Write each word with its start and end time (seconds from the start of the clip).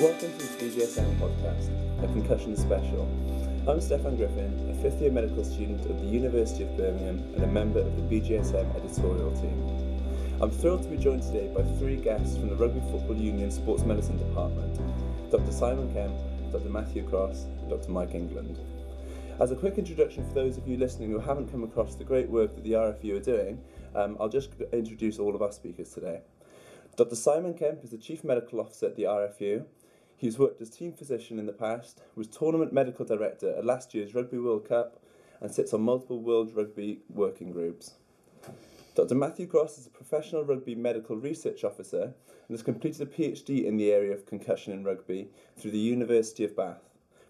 Welcome 0.00 0.30
to 0.38 0.46
the 0.46 0.64
BJSM 0.64 1.18
podcast, 1.18 2.04
a 2.04 2.06
concussion 2.06 2.56
special. 2.56 3.02
I'm 3.66 3.80
Steffan 3.80 4.16
Griffin, 4.16 4.70
a 4.70 4.74
fifth 4.80 5.00
year 5.00 5.10
medical 5.10 5.42
student 5.42 5.80
at 5.90 6.00
the 6.00 6.06
University 6.06 6.62
of 6.62 6.76
Birmingham 6.76 7.18
and 7.34 7.42
a 7.42 7.48
member 7.48 7.80
of 7.80 7.96
the 7.96 8.02
BJSM 8.02 8.76
editorial 8.76 9.32
team. 9.40 10.38
I'm 10.40 10.52
thrilled 10.52 10.84
to 10.84 10.88
be 10.88 10.98
joined 10.98 11.22
today 11.24 11.52
by 11.52 11.64
three 11.80 11.96
guests 11.96 12.36
from 12.36 12.48
the 12.48 12.54
Rugby 12.54 12.78
Football 12.92 13.16
Union 13.16 13.50
Sports 13.50 13.82
Medicine 13.82 14.18
Department 14.18 14.78
Dr. 15.32 15.50
Simon 15.50 15.92
Kemp, 15.92 16.14
Dr. 16.52 16.68
Matthew 16.68 17.02
Cross, 17.08 17.46
and 17.60 17.68
Dr. 17.68 17.90
Mike 17.90 18.14
England. 18.14 18.56
As 19.40 19.50
a 19.50 19.56
quick 19.56 19.78
introduction 19.78 20.24
for 20.28 20.34
those 20.34 20.56
of 20.56 20.68
you 20.68 20.76
listening 20.76 21.10
who 21.10 21.18
haven't 21.18 21.50
come 21.50 21.64
across 21.64 21.96
the 21.96 22.04
great 22.04 22.28
work 22.28 22.54
that 22.54 22.62
the 22.62 22.74
RFU 22.74 23.16
are 23.16 23.24
doing, 23.24 23.60
um, 23.96 24.16
I'll 24.20 24.28
just 24.28 24.50
introduce 24.72 25.18
all 25.18 25.34
of 25.34 25.42
our 25.42 25.50
speakers 25.50 25.90
today. 25.90 26.20
Dr. 26.98 27.16
Simon 27.16 27.54
Kemp 27.54 27.82
is 27.82 27.90
the 27.90 27.98
Chief 27.98 28.22
Medical 28.22 28.60
Officer 28.60 28.86
at 28.86 28.96
the 28.96 29.04
RFU. 29.04 29.64
He's 30.18 30.36
worked 30.36 30.60
as 30.60 30.68
team 30.68 30.92
physician 30.94 31.38
in 31.38 31.46
the 31.46 31.52
past, 31.52 32.00
was 32.16 32.26
Tournament 32.26 32.72
Medical 32.72 33.04
Director 33.04 33.54
at 33.56 33.64
last 33.64 33.94
year's 33.94 34.16
Rugby 34.16 34.38
World 34.38 34.68
Cup, 34.68 35.00
and 35.40 35.48
sits 35.48 35.72
on 35.72 35.82
multiple 35.82 36.20
World 36.20 36.50
Rugby 36.56 36.98
working 37.08 37.52
groups. 37.52 37.94
Dr. 38.96 39.14
Matthew 39.14 39.46
Cross 39.46 39.78
is 39.78 39.86
a 39.86 39.90
professional 39.90 40.42
rugby 40.42 40.74
medical 40.74 41.14
research 41.14 41.62
officer 41.62 42.02
and 42.02 42.50
has 42.50 42.64
completed 42.64 43.00
a 43.00 43.06
PhD 43.06 43.64
in 43.64 43.76
the 43.76 43.92
area 43.92 44.12
of 44.12 44.26
concussion 44.26 44.72
in 44.72 44.82
rugby 44.82 45.28
through 45.56 45.70
the 45.70 45.78
University 45.78 46.42
of 46.42 46.56
Bath, 46.56 46.82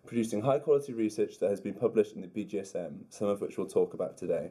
producing 0.07 0.41
high 0.41 0.59
quality 0.59 0.95
research 0.95 1.39
that 1.41 1.51
has 1.51 1.61
been 1.61 1.75
published 1.75 2.15
in 2.15 2.23
the 2.23 2.27
BJSM, 2.27 3.01
some 3.11 3.29
of 3.29 3.43
which 3.43 3.59
we'll 3.59 3.67
talk 3.67 3.93
about 3.93 4.17
today. 4.17 4.51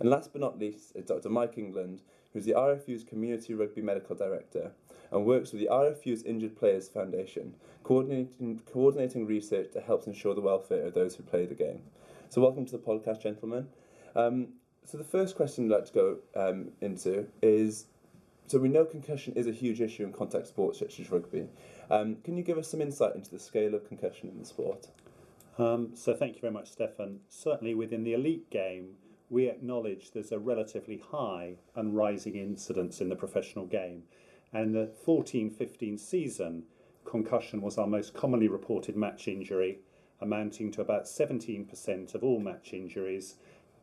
And 0.00 0.08
last 0.08 0.32
but 0.32 0.40
not 0.40 0.58
least 0.58 0.96
is 0.96 1.04
Dr. 1.04 1.28
Mike 1.28 1.58
England, 1.58 2.00
who's 2.32 2.46
the 2.46 2.54
RFU's 2.54 3.04
Community 3.04 3.52
Rugby 3.52 3.82
Medical 3.82 4.16
Director 4.16 4.72
and 5.12 5.26
works 5.26 5.52
with 5.52 5.60
the 5.60 5.68
RFU's 5.70 6.22
Injured 6.22 6.56
Players 6.56 6.88
Foundation, 6.88 7.54
coordinating, 7.84 8.60
coordinating 8.72 9.26
research 9.26 9.68
that 9.74 9.84
helps 9.84 10.06
ensure 10.06 10.34
the 10.34 10.40
welfare 10.40 10.86
of 10.86 10.94
those 10.94 11.14
who 11.14 11.22
play 11.22 11.46
the 11.46 11.54
game. 11.54 11.82
So, 12.30 12.40
welcome 12.40 12.64
to 12.66 12.72
the 12.72 12.78
podcast, 12.78 13.22
gentlemen. 13.22 13.68
Um, 14.16 14.48
so, 14.84 14.96
the 14.96 15.04
first 15.04 15.36
question 15.36 15.66
I'd 15.66 15.76
like 15.76 15.86
to 15.86 15.92
go 15.92 16.16
um, 16.34 16.70
into 16.80 17.26
is 17.42 17.86
so 18.46 18.58
we 18.58 18.68
know 18.68 18.84
concussion 18.84 19.34
is 19.34 19.46
a 19.46 19.52
huge 19.52 19.80
issue 19.80 20.04
in 20.04 20.12
contact 20.12 20.46
sports 20.46 20.78
such 20.78 21.00
as 21.00 21.10
rugby. 21.10 21.48
Um, 21.90 22.16
can 22.24 22.36
you 22.36 22.42
give 22.42 22.58
us 22.58 22.68
some 22.68 22.80
insight 22.80 23.14
into 23.14 23.30
the 23.30 23.38
scale 23.38 23.74
of 23.74 23.86
concussion 23.86 24.28
in 24.28 24.38
the 24.38 24.44
sport? 24.44 24.88
Um, 25.58 25.90
so 25.94 26.14
thank 26.14 26.34
you 26.34 26.40
very 26.40 26.52
much, 26.52 26.76
Steffan. 26.76 27.18
Certainly 27.28 27.74
within 27.74 28.04
the 28.04 28.14
elite 28.14 28.50
game, 28.50 28.96
we 29.30 29.48
acknowledge 29.48 30.10
there's 30.10 30.32
a 30.32 30.38
relatively 30.38 31.02
high 31.10 31.54
and 31.74 31.96
rising 31.96 32.36
incidence 32.36 33.00
in 33.00 33.08
the 33.08 33.16
professional 33.16 33.64
game. 33.64 34.02
And 34.52 34.74
the 34.74 34.90
14-15 35.06 35.98
season, 35.98 36.64
concussion 37.04 37.62
was 37.62 37.78
our 37.78 37.86
most 37.86 38.12
commonly 38.12 38.48
reported 38.48 38.96
match 38.96 39.26
injury, 39.26 39.80
amounting 40.20 40.70
to 40.72 40.82
about 40.82 41.04
17% 41.04 42.14
of 42.14 42.22
all 42.22 42.38
match 42.38 42.72
injuries. 42.72 43.36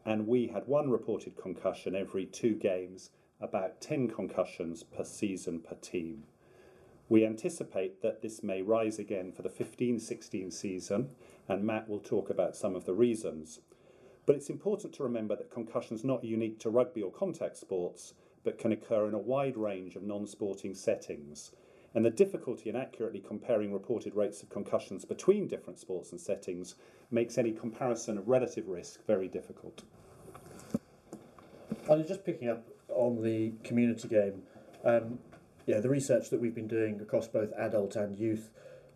And 0.05 0.27
we 0.27 0.47
had 0.47 0.67
one 0.67 0.89
reported 0.89 1.35
concussion 1.35 1.95
every 1.95 2.25
two 2.25 2.55
games, 2.55 3.09
about 3.41 3.81
10 3.81 4.09
concussions 4.09 4.83
per 4.83 5.03
season 5.03 5.59
per 5.59 5.75
team. 5.75 6.23
We 7.09 7.25
anticipate 7.25 8.03
that 8.03 8.21
this 8.21 8.43
may 8.43 8.61
rise 8.61 8.99
again 8.99 9.31
for 9.31 9.41
the 9.41 9.49
15 9.49 9.99
16 9.99 10.51
season, 10.51 11.09
and 11.47 11.63
Matt 11.63 11.89
will 11.89 11.99
talk 11.99 12.29
about 12.29 12.55
some 12.55 12.75
of 12.75 12.85
the 12.85 12.93
reasons. 12.93 13.59
But 14.27 14.35
it's 14.35 14.51
important 14.51 14.93
to 14.93 15.03
remember 15.03 15.35
that 15.35 15.49
concussion 15.49 15.95
is 15.95 16.03
not 16.03 16.23
unique 16.23 16.59
to 16.59 16.69
rugby 16.69 17.01
or 17.01 17.11
contact 17.11 17.57
sports, 17.57 18.13
but 18.49 18.57
can 18.57 18.71
occur 18.71 19.07
in 19.07 19.13
a 19.13 19.19
wide 19.19 19.55
range 19.55 19.95
of 19.95 20.01
non 20.01 20.25
sporting 20.25 20.73
settings. 20.73 21.51
And 21.93 22.03
the 22.03 22.09
difficulty 22.09 22.67
in 22.67 22.75
accurately 22.75 23.19
comparing 23.19 23.71
reported 23.71 24.15
rates 24.15 24.41
of 24.41 24.49
concussions 24.49 25.05
between 25.05 25.47
different 25.47 25.77
sports 25.77 26.11
and 26.11 26.19
settings 26.19 26.73
makes 27.11 27.37
any 27.37 27.51
comparison 27.51 28.17
of 28.17 28.27
relative 28.27 28.67
risk 28.67 29.05
very 29.05 29.27
difficult. 29.27 29.83
And 31.87 32.07
just 32.07 32.25
picking 32.25 32.49
up 32.49 32.67
on 32.89 33.21
the 33.21 33.53
community 33.63 34.07
game, 34.07 34.41
um, 34.83 35.19
yeah, 35.67 35.79
the 35.79 35.89
research 35.89 36.31
that 36.31 36.41
we've 36.41 36.55
been 36.55 36.67
doing 36.67 36.99
across 37.01 37.27
both 37.27 37.53
adult 37.53 37.95
and 37.95 38.17
youth 38.17 38.49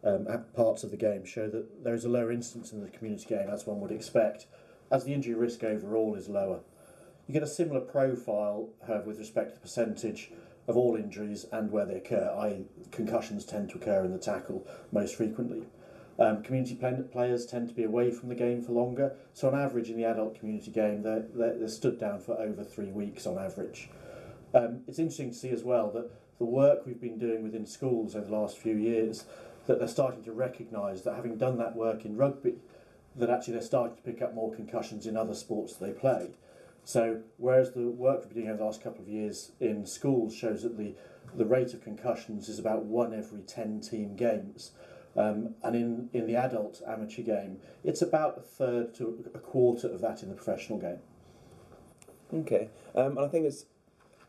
um, 0.03 0.25
parts 0.55 0.83
of 0.83 0.89
the 0.89 0.97
game 0.97 1.25
show 1.25 1.47
that 1.47 1.83
there 1.83 1.93
is 1.93 2.05
a 2.05 2.09
lower 2.09 2.31
incidence 2.31 2.71
in 2.71 2.81
the 2.81 2.89
community 2.89 3.27
game, 3.27 3.49
as 3.51 3.67
one 3.67 3.79
would 3.81 3.91
expect, 3.91 4.47
as 4.91 5.03
the 5.03 5.13
injury 5.13 5.35
risk 5.35 5.63
overall 5.63 6.15
is 6.15 6.27
lower. 6.27 6.61
You 7.27 7.33
get 7.33 7.43
a 7.43 7.47
similar 7.47 7.79
profile, 7.79 8.69
with 9.05 9.17
respect 9.17 9.49
to 9.49 9.55
the 9.55 9.61
percentage 9.61 10.31
of 10.67 10.75
all 10.75 10.95
injuries 10.95 11.45
and 11.51 11.71
where 11.71 11.85
they 11.85 11.95
occur, 11.95 12.63
concussions 12.91 13.45
tend 13.45 13.69
to 13.69 13.77
occur 13.77 14.03
in 14.03 14.11
the 14.11 14.17
tackle 14.17 14.67
most 14.91 15.15
frequently. 15.15 15.63
Um, 16.19 16.43
community 16.43 16.75
play- 16.75 17.01
players 17.11 17.45
tend 17.45 17.69
to 17.69 17.73
be 17.73 17.83
away 17.83 18.11
from 18.11 18.29
the 18.29 18.35
game 18.35 18.61
for 18.61 18.73
longer, 18.73 19.15
so 19.33 19.47
on 19.47 19.59
average 19.59 19.89
in 19.89 19.97
the 19.97 20.05
adult 20.05 20.37
community 20.39 20.69
game, 20.69 21.01
they're, 21.01 21.25
they're, 21.33 21.57
they're 21.57 21.67
stood 21.67 21.99
down 21.99 22.19
for 22.19 22.39
over 22.39 22.63
three 22.63 22.91
weeks 22.91 23.25
on 23.25 23.37
average. 23.37 23.89
Um, 24.53 24.81
it's 24.87 24.99
interesting 24.99 25.31
to 25.31 25.35
see 25.35 25.49
as 25.49 25.63
well 25.63 25.89
that 25.91 26.11
the 26.37 26.45
work 26.45 26.85
we've 26.85 27.01
been 27.01 27.17
doing 27.17 27.41
within 27.41 27.65
schools 27.65 28.15
over 28.15 28.25
the 28.25 28.35
last 28.35 28.57
few 28.57 28.75
years, 28.75 29.25
that 29.65 29.79
they're 29.79 29.87
starting 29.87 30.23
to 30.23 30.31
recognise 30.33 31.01
that 31.03 31.15
having 31.15 31.37
done 31.37 31.57
that 31.57 31.75
work 31.75 32.05
in 32.05 32.15
rugby, 32.15 32.55
that 33.15 33.29
actually 33.29 33.53
they're 33.53 33.63
starting 33.63 33.95
to 33.95 34.03
pick 34.03 34.21
up 34.21 34.35
more 34.35 34.53
concussions 34.53 35.07
in 35.07 35.17
other 35.17 35.33
sports 35.33 35.75
that 35.75 35.85
they 35.85 35.93
play. 35.93 36.31
So 36.85 37.21
whereas 37.37 37.71
the 37.71 37.87
work 37.87 38.21
we've 38.21 38.29
been 38.29 38.43
doing 38.43 38.49
over 38.49 38.57
the 38.57 38.65
last 38.65 38.83
couple 38.83 39.01
of 39.01 39.07
years 39.07 39.51
in 39.59 39.85
schools 39.85 40.35
shows 40.35 40.63
that 40.63 40.77
the, 40.77 40.95
the 41.35 41.45
rate 41.45 41.73
of 41.73 41.81
concussions 41.81 42.49
is 42.49 42.59
about 42.59 42.85
one 42.85 43.13
every 43.13 43.41
10 43.41 43.81
team 43.81 44.15
games, 44.15 44.71
um, 45.15 45.55
and 45.63 45.75
in, 45.75 46.09
in 46.11 46.27
the 46.27 46.35
adult 46.35 46.81
amateur 46.87 47.21
game, 47.21 47.57
it's 47.83 48.01
about 48.01 48.37
a 48.37 48.41
third 48.41 48.93
to 48.95 49.23
a 49.33 49.39
quarter 49.39 49.87
of 49.87 50.01
that 50.01 50.23
in 50.23 50.29
the 50.29 50.35
professional 50.35 50.79
game. 50.79 50.99
Okay, 52.33 52.69
um, 52.95 53.17
and 53.17 53.19
I 53.19 53.27
think 53.27 53.45
it's 53.45 53.65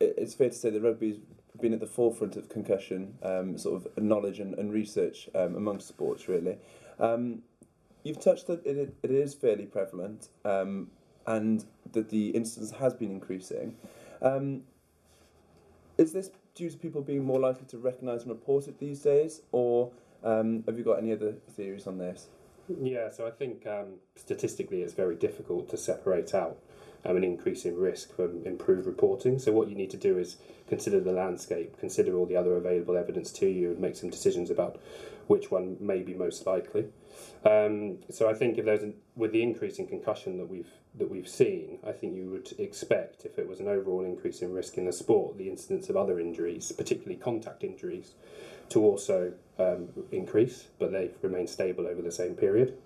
it's 0.01 0.35
fair 0.35 0.51
to 0.51 0.55
say 0.55 0.71
that 0.71 0.83
rugby's 0.83 1.17
been 1.61 1.73
at 1.73 1.81
the 1.81 1.87
forefront 1.87 2.37
of 2.37 2.49
concussion 2.49 3.15
um, 3.23 3.57
sort 3.57 3.87
of 3.87 4.03
knowledge 4.03 4.41
and, 4.41 4.55
and 4.59 4.73
research 4.73 5.31
um, 5.35 5.55
amongst 5.55 5.89
sports, 5.89 6.29
really. 6.29 6.59
Um, 6.99 7.43
you've 8.03 8.21
touched 8.21 8.49
that 8.49 8.65
it, 8.67 8.95
it 9.03 9.11
is 9.11 9.35
fairly 9.35 9.65
prevalent 9.65 10.29
um, 10.45 10.91
and 11.27 11.65
that 11.95 12.11
the 12.11 12.29
incidence 12.31 12.73
has 12.73 12.95
been 12.95 13.11
increasing. 13.11 13.77
Um, 14.23 14.63
is 15.99 16.13
this 16.13 16.31
due 16.55 16.71
to 16.71 16.77
people 16.77 17.03
being 17.03 17.25
more 17.25 17.41
likely 17.41 17.67
to 17.67 17.79
recognise 17.79 18.23
and 18.23 18.31
report 18.31 18.69
it 18.69 18.79
these 18.79 19.01
days, 19.01 19.43
or 19.53 19.91
um, 20.23 20.65
have 20.67 20.79
you 20.79 20.85
got 20.85 20.99
any 20.99 21.13
other 21.13 21.33
theories 21.57 21.87
on 21.87 21.99
this? 21.99 22.29
Yeah, 22.81 23.11
so 23.11 23.27
I 23.27 23.31
think 23.31 23.67
um, 23.67 23.99
statistically 24.17 24.83
it's 24.83 24.95
very 24.95 25.17
difficult 25.17 25.69
to 25.71 25.77
separate 25.77 26.35
out 26.35 26.59
um, 27.05 27.17
an 27.17 27.25
increase 27.25 27.65
in 27.65 27.77
risk 27.77 28.15
from 28.17 28.45
improved 28.47 28.87
reporting. 28.87 29.39
So 29.39 29.53
what 29.53 29.69
you 29.69 29.75
need 29.75 29.91
to 29.91 29.97
do 29.97 30.19
is 30.19 30.39
consider 30.67 31.01
the 31.01 31.13
landscape, 31.13 31.79
consider 31.79 32.17
all 32.17 32.27
the 32.27 32.37
other 32.37 32.57
available 32.57 32.97
evidence 32.97 33.31
to 33.33 33.47
you, 33.47 33.73
and 33.73 33.81
make 33.81 33.97
some 33.97 34.11
decisions 34.11 34.51
about 34.51 34.81
which 35.27 35.51
one 35.51 35.77
may 35.81 36.03
be 36.03 36.15
most 36.15 36.47
likely. 36.47 36.87
Um, 37.45 37.99
so 38.11 38.29
I 38.29 38.35
think 38.35 38.59
if 38.59 38.65
there's 38.65 38.83
an, 38.83 38.95
with 39.15 39.33
the 39.33 39.43
increase 39.43 39.79
in 39.79 39.87
concussion 39.87 40.39
that 40.39 40.49
we've 40.49 40.71
that 40.97 41.11
we've 41.11 41.29
seen, 41.29 41.79
I 41.87 41.93
think 41.93 42.15
you 42.15 42.31
would 42.31 42.53
expect 42.59 43.25
if 43.25 43.39
it 43.39 43.49
was 43.49 43.61
an 43.61 43.69
overall 43.69 44.05
increase 44.05 44.43
in 44.43 44.53
risk 44.53 44.79
in 44.79 44.85
the 44.85 44.93
sport, 44.93 45.37
the 45.37 45.49
incidence 45.49 45.89
of 45.89 45.97
other 45.97 46.21
injuries, 46.21 46.71
particularly 46.73 47.17
contact 47.17 47.65
injuries, 47.65 48.13
to 48.69 48.81
also 48.83 49.33
um, 49.59 49.89
increase, 50.13 50.69
but 50.79 50.93
they've 50.93 51.15
remained 51.23 51.51
stable 51.51 51.87
over 51.87 52.01
the 52.01 52.13
same 52.13 52.35
period. 52.35 52.77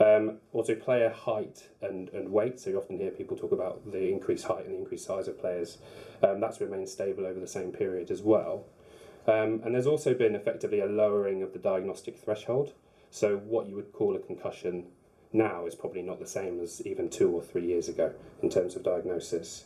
Um, 0.00 0.38
also, 0.52 0.74
player 0.74 1.10
height 1.10 1.68
and, 1.82 2.08
and 2.10 2.30
weight. 2.30 2.58
So, 2.58 2.70
you 2.70 2.78
often 2.78 2.98
hear 2.98 3.10
people 3.10 3.36
talk 3.36 3.52
about 3.52 3.92
the 3.92 4.08
increased 4.10 4.46
height 4.46 4.64
and 4.64 4.74
the 4.74 4.78
increased 4.78 5.04
size 5.04 5.28
of 5.28 5.38
players. 5.38 5.78
Um, 6.22 6.40
that's 6.40 6.60
remained 6.60 6.88
stable 6.88 7.26
over 7.26 7.38
the 7.38 7.46
same 7.46 7.72
period 7.72 8.10
as 8.10 8.22
well. 8.22 8.64
Um, 9.26 9.60
and 9.64 9.74
there's 9.74 9.86
also 9.86 10.14
been 10.14 10.34
effectively 10.34 10.80
a 10.80 10.86
lowering 10.86 11.42
of 11.42 11.52
the 11.52 11.58
diagnostic 11.58 12.18
threshold. 12.18 12.72
So, 13.10 13.36
what 13.36 13.68
you 13.68 13.76
would 13.76 13.92
call 13.92 14.16
a 14.16 14.18
concussion 14.18 14.86
now 15.32 15.66
is 15.66 15.74
probably 15.74 16.02
not 16.02 16.20
the 16.20 16.26
same 16.26 16.60
as 16.60 16.84
even 16.86 17.08
two 17.08 17.30
or 17.30 17.42
three 17.42 17.66
years 17.66 17.88
ago 17.88 18.12
in 18.42 18.50
terms 18.50 18.76
of 18.76 18.82
diagnosis. 18.82 19.64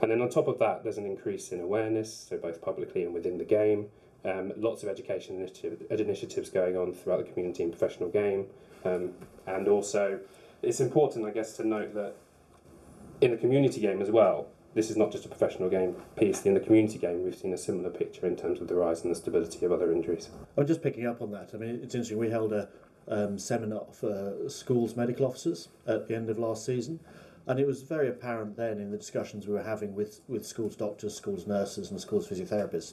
And 0.00 0.10
then 0.10 0.20
on 0.20 0.28
top 0.28 0.48
of 0.48 0.58
that, 0.58 0.84
there's 0.84 0.98
an 0.98 1.06
increase 1.06 1.50
in 1.50 1.60
awareness, 1.60 2.26
so 2.28 2.36
both 2.36 2.62
publicly 2.62 3.02
and 3.02 3.12
within 3.12 3.38
the 3.38 3.44
game. 3.44 3.86
Um, 4.24 4.52
lots 4.56 4.82
of 4.82 4.88
education 4.88 5.36
initiative, 5.36 5.82
initiatives 5.90 6.50
going 6.50 6.76
on 6.76 6.92
throughout 6.92 7.24
the 7.24 7.32
community 7.32 7.62
and 7.62 7.72
professional 7.72 8.08
game. 8.08 8.46
Um, 8.84 9.12
and 9.46 9.68
also, 9.68 10.20
it's 10.62 10.80
important, 10.80 11.24
I 11.24 11.30
guess, 11.30 11.56
to 11.56 11.66
note 11.66 11.94
that 11.94 12.14
in 13.20 13.30
the 13.32 13.36
community 13.36 13.80
game 13.80 14.00
as 14.00 14.10
well, 14.10 14.48
this 14.74 14.90
is 14.90 14.96
not 14.96 15.10
just 15.10 15.24
a 15.24 15.28
professional 15.28 15.68
game 15.68 15.96
piece. 16.16 16.44
In 16.44 16.54
the 16.54 16.60
community 16.60 16.98
game, 16.98 17.24
we've 17.24 17.34
seen 17.34 17.52
a 17.52 17.58
similar 17.58 17.90
picture 17.90 18.26
in 18.26 18.36
terms 18.36 18.60
of 18.60 18.68
the 18.68 18.74
rise 18.74 19.02
and 19.02 19.10
the 19.10 19.16
stability 19.16 19.64
of 19.64 19.72
other 19.72 19.92
injuries. 19.92 20.28
I'm 20.56 20.66
just 20.66 20.82
picking 20.82 21.06
up 21.06 21.20
on 21.22 21.32
that. 21.32 21.50
I 21.54 21.56
mean, 21.56 21.80
it's 21.82 21.94
interesting. 21.94 22.18
We 22.18 22.30
held 22.30 22.52
a 22.52 22.68
um, 23.10 23.38
seminar 23.38 23.86
for 23.92 24.48
schools 24.48 24.96
medical 24.96 25.26
officers 25.26 25.68
at 25.86 26.08
the 26.08 26.14
end 26.14 26.30
of 26.30 26.38
last 26.38 26.64
season. 26.64 27.00
And 27.46 27.58
it 27.58 27.66
was 27.66 27.80
very 27.80 28.08
apparent 28.08 28.56
then 28.56 28.78
in 28.78 28.90
the 28.90 28.98
discussions 28.98 29.46
we 29.46 29.54
were 29.54 29.62
having 29.62 29.94
with, 29.94 30.20
with 30.28 30.46
schools 30.46 30.76
doctors, 30.76 31.14
schools 31.14 31.46
nurses, 31.46 31.90
and 31.90 31.98
schools 31.98 32.28
physiotherapists 32.28 32.92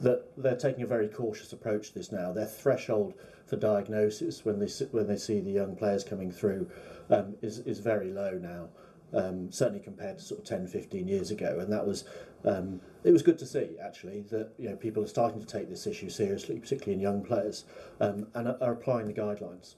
that 0.00 0.24
they're 0.36 0.56
taking 0.56 0.82
a 0.82 0.86
very 0.86 1.08
cautious 1.08 1.52
approach 1.52 1.88
to 1.88 1.94
this 1.94 2.10
now. 2.10 2.32
Their 2.32 2.46
threshold 2.46 3.14
for 3.46 3.56
diagnosis 3.56 4.44
when 4.44 4.58
they 4.58 4.68
when 4.90 5.06
they 5.06 5.16
see 5.16 5.40
the 5.40 5.50
young 5.50 5.76
players 5.76 6.02
coming 6.04 6.32
through 6.32 6.68
um, 7.10 7.36
is 7.42 7.60
is 7.60 7.78
very 7.78 8.10
low 8.10 8.32
now. 8.32 8.68
Um, 9.14 9.52
certainly 9.52 9.80
compared 9.80 10.18
to 10.18 10.24
sort 10.24 10.40
of 10.40 10.46
10, 10.46 10.68
15 10.68 11.06
years 11.06 11.30
ago, 11.30 11.58
and 11.60 11.70
that 11.70 11.86
was 11.86 12.04
um, 12.44 12.80
it 13.04 13.10
was 13.10 13.22
good 13.22 13.38
to 13.38 13.46
see 13.46 13.76
actually 13.82 14.22
that 14.30 14.52
you 14.58 14.68
know 14.68 14.76
people 14.76 15.02
are 15.02 15.08
starting 15.08 15.40
to 15.40 15.46
take 15.46 15.68
this 15.68 15.86
issue 15.86 16.08
seriously, 16.08 16.58
particularly 16.58 16.94
in 16.94 17.00
young 17.00 17.22
players, 17.22 17.64
um, 18.00 18.26
and 18.34 18.48
are, 18.48 18.56
are 18.60 18.72
applying 18.72 19.06
the 19.06 19.12
guidelines. 19.12 19.74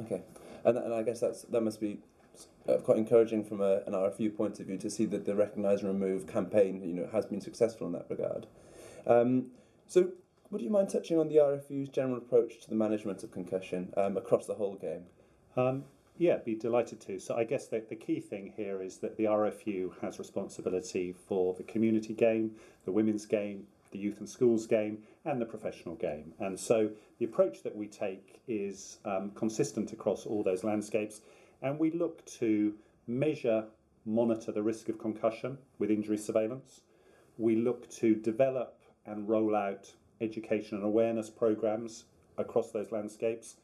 Okay, 0.00 0.22
and, 0.64 0.78
and 0.78 0.94
I 0.94 1.02
guess 1.02 1.20
that's 1.20 1.42
that 1.42 1.60
must 1.62 1.80
be 1.80 1.98
uh, 2.68 2.76
quite 2.78 2.98
encouraging 2.98 3.44
from 3.44 3.60
a, 3.60 3.82
an 3.86 3.92
RFU 3.92 4.36
point 4.36 4.60
of 4.60 4.66
view 4.66 4.78
to 4.78 4.90
see 4.90 5.06
that 5.06 5.24
the 5.24 5.34
recognise 5.34 5.82
and 5.82 5.88
remove 5.88 6.26
campaign 6.26 6.82
you 6.82 6.94
know 6.94 7.08
has 7.12 7.26
been 7.26 7.40
successful 7.40 7.86
in 7.86 7.92
that 7.92 8.06
regard. 8.08 8.46
Um, 9.06 9.46
so, 9.86 10.10
would 10.50 10.60
you 10.60 10.70
mind 10.70 10.90
touching 10.90 11.18
on 11.18 11.28
the 11.28 11.36
RFU's 11.36 11.88
general 11.88 12.18
approach 12.18 12.60
to 12.60 12.68
the 12.68 12.76
management 12.76 13.22
of 13.22 13.30
concussion 13.32 13.92
um, 13.96 14.16
across 14.16 14.46
the 14.46 14.54
whole 14.54 14.76
game? 14.76 15.04
Yeah, 16.20 16.38
be 16.38 16.56
delighted 16.56 17.00
to. 17.02 17.20
So 17.20 17.36
I 17.36 17.44
guess 17.44 17.68
the, 17.68 17.80
the 17.88 17.94
key 17.94 18.18
thing 18.18 18.52
here 18.56 18.82
is 18.82 18.98
that 18.98 19.16
the 19.16 19.24
RFU 19.24 19.92
has 20.00 20.18
responsibility 20.18 21.14
for 21.28 21.54
the 21.54 21.62
community 21.62 22.12
game, 22.12 22.56
the 22.84 22.90
women's 22.90 23.24
game, 23.24 23.68
the 23.92 24.00
youth 24.00 24.18
and 24.18 24.28
schools 24.28 24.66
game, 24.66 24.98
and 25.24 25.40
the 25.40 25.46
professional 25.46 25.94
game. 25.94 26.32
And 26.40 26.58
so 26.58 26.90
the 27.20 27.24
approach 27.24 27.62
that 27.62 27.76
we 27.76 27.86
take 27.86 28.40
is 28.48 28.98
um, 29.04 29.30
consistent 29.36 29.92
across 29.92 30.26
all 30.26 30.42
those 30.42 30.64
landscapes, 30.64 31.20
and 31.62 31.78
we 31.78 31.92
look 31.92 32.24
to 32.40 32.74
measure, 33.06 33.66
monitor 34.04 34.50
the 34.50 34.62
risk 34.62 34.88
of 34.88 34.98
concussion 34.98 35.56
with 35.78 35.88
injury 35.88 36.18
surveillance. 36.18 36.80
We 37.36 37.54
look 37.54 37.88
to 37.90 38.16
develop 38.16 38.80
and 39.06 39.28
roll 39.28 39.54
out 39.54 39.92
education 40.20 40.78
and 40.78 40.84
awareness 40.84 41.30
programs 41.30 42.06
across 42.36 42.72
those 42.72 42.90
landscapes. 42.90 43.54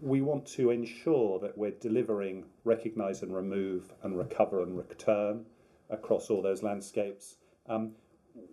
We 0.00 0.20
want 0.20 0.46
to 0.48 0.70
ensure 0.70 1.38
that 1.40 1.56
we're 1.56 1.70
delivering 1.70 2.44
recognise 2.64 3.22
and 3.22 3.34
remove 3.34 3.92
and 4.02 4.18
recover 4.18 4.62
and 4.62 4.76
return 4.76 5.46
across 5.88 6.28
all 6.28 6.42
those 6.42 6.62
landscapes. 6.62 7.36
Um, 7.66 7.92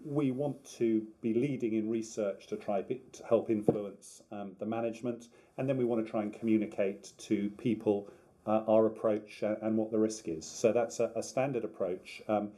we 0.06 0.32
want 0.32 0.64
to 0.78 1.06
be 1.22 1.34
leading 1.34 1.74
in 1.74 1.90
research 1.90 2.48
to 2.48 2.56
try 2.56 2.82
to 2.84 2.98
help 3.28 3.50
influence 3.50 4.22
um, 4.32 4.54
the 4.60 4.66
management, 4.66 5.28
and 5.58 5.68
then 5.68 5.78
we 5.78 5.84
want 5.84 6.06
to 6.06 6.10
try 6.10 6.22
and 6.22 6.32
communicate 6.32 7.12
to 7.18 7.50
people 7.58 8.10
uh, 8.48 8.64
our 8.68 8.86
approach 8.86 9.44
and 9.44 9.78
what 9.78 9.92
the 9.92 10.00
risk 10.00 10.30
is. 10.30 10.46
So 10.46 10.72
that's 10.72 11.02
a, 11.02 11.12
a 11.16 11.24
standard 11.24 11.66
approach. 11.66 12.22
Um, 12.30 12.50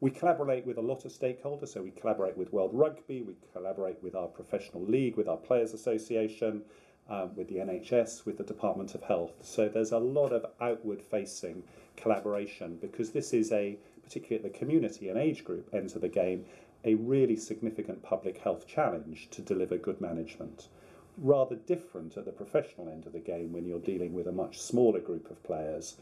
we 0.00 0.10
collaborate 0.10 0.66
with 0.66 0.76
a 0.76 0.82
lot 0.82 1.06
of 1.06 1.12
stakeholders, 1.12 1.68
so 1.68 1.82
we 1.82 1.90
collaborate 1.90 2.36
with 2.36 2.52
World 2.52 2.72
Rugby, 2.74 3.22
we 3.22 3.36
collaborate 3.54 4.02
with 4.02 4.14
our 4.14 4.28
professional 4.28 4.84
league, 4.84 5.16
with 5.16 5.28
our 5.28 5.38
Players 5.38 5.72
Association, 5.72 6.62
um, 7.08 7.34
with 7.36 7.48
the 7.48 7.56
NHS, 7.56 8.24
with 8.24 8.38
the 8.38 8.44
Department 8.44 8.94
of 8.94 9.02
Health. 9.02 9.32
So 9.42 9.68
there's 9.68 9.92
a 9.92 9.98
lot 9.98 10.32
of 10.32 10.46
outward 10.60 11.02
facing 11.02 11.62
collaboration 11.96 12.78
because 12.80 13.10
this 13.10 13.32
is 13.32 13.52
a, 13.52 13.78
particularly 14.02 14.44
at 14.44 14.52
the 14.52 14.58
community 14.58 15.08
and 15.08 15.18
age 15.18 15.44
group 15.44 15.68
ends 15.72 15.94
of 15.94 16.02
the 16.02 16.08
game, 16.08 16.44
a 16.84 16.94
really 16.94 17.36
significant 17.36 18.02
public 18.02 18.38
health 18.38 18.66
challenge 18.66 19.28
to 19.30 19.42
deliver 19.42 19.76
good 19.76 20.00
management. 20.00 20.68
Rather 21.16 21.56
different 21.56 22.16
at 22.16 22.24
the 22.24 22.32
professional 22.32 22.88
end 22.88 23.06
of 23.06 23.12
the 23.12 23.20
game 23.20 23.52
when 23.52 23.64
you're 23.64 23.78
dealing 23.78 24.12
with 24.12 24.26
a 24.26 24.32
much 24.32 24.60
smaller 24.60 25.00
group 25.00 25.30
of 25.30 25.42
players 25.42 25.96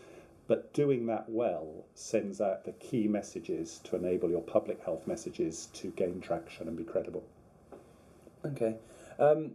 but 0.48 0.74
doing 0.74 1.06
that 1.06 1.28
well 1.28 1.86
sends 1.94 2.40
out 2.40 2.64
the 2.64 2.72
key 2.72 3.06
messages 3.06 3.80
to 3.84 3.96
enable 3.96 4.28
your 4.28 4.42
public 4.42 4.82
health 4.82 5.06
messages 5.06 5.66
to 5.72 5.88
gain 5.92 6.20
traction 6.20 6.68
and 6.68 6.76
be 6.76 6.84
credible. 6.84 7.24
Okay. 8.44 8.76
Um, 9.18 9.52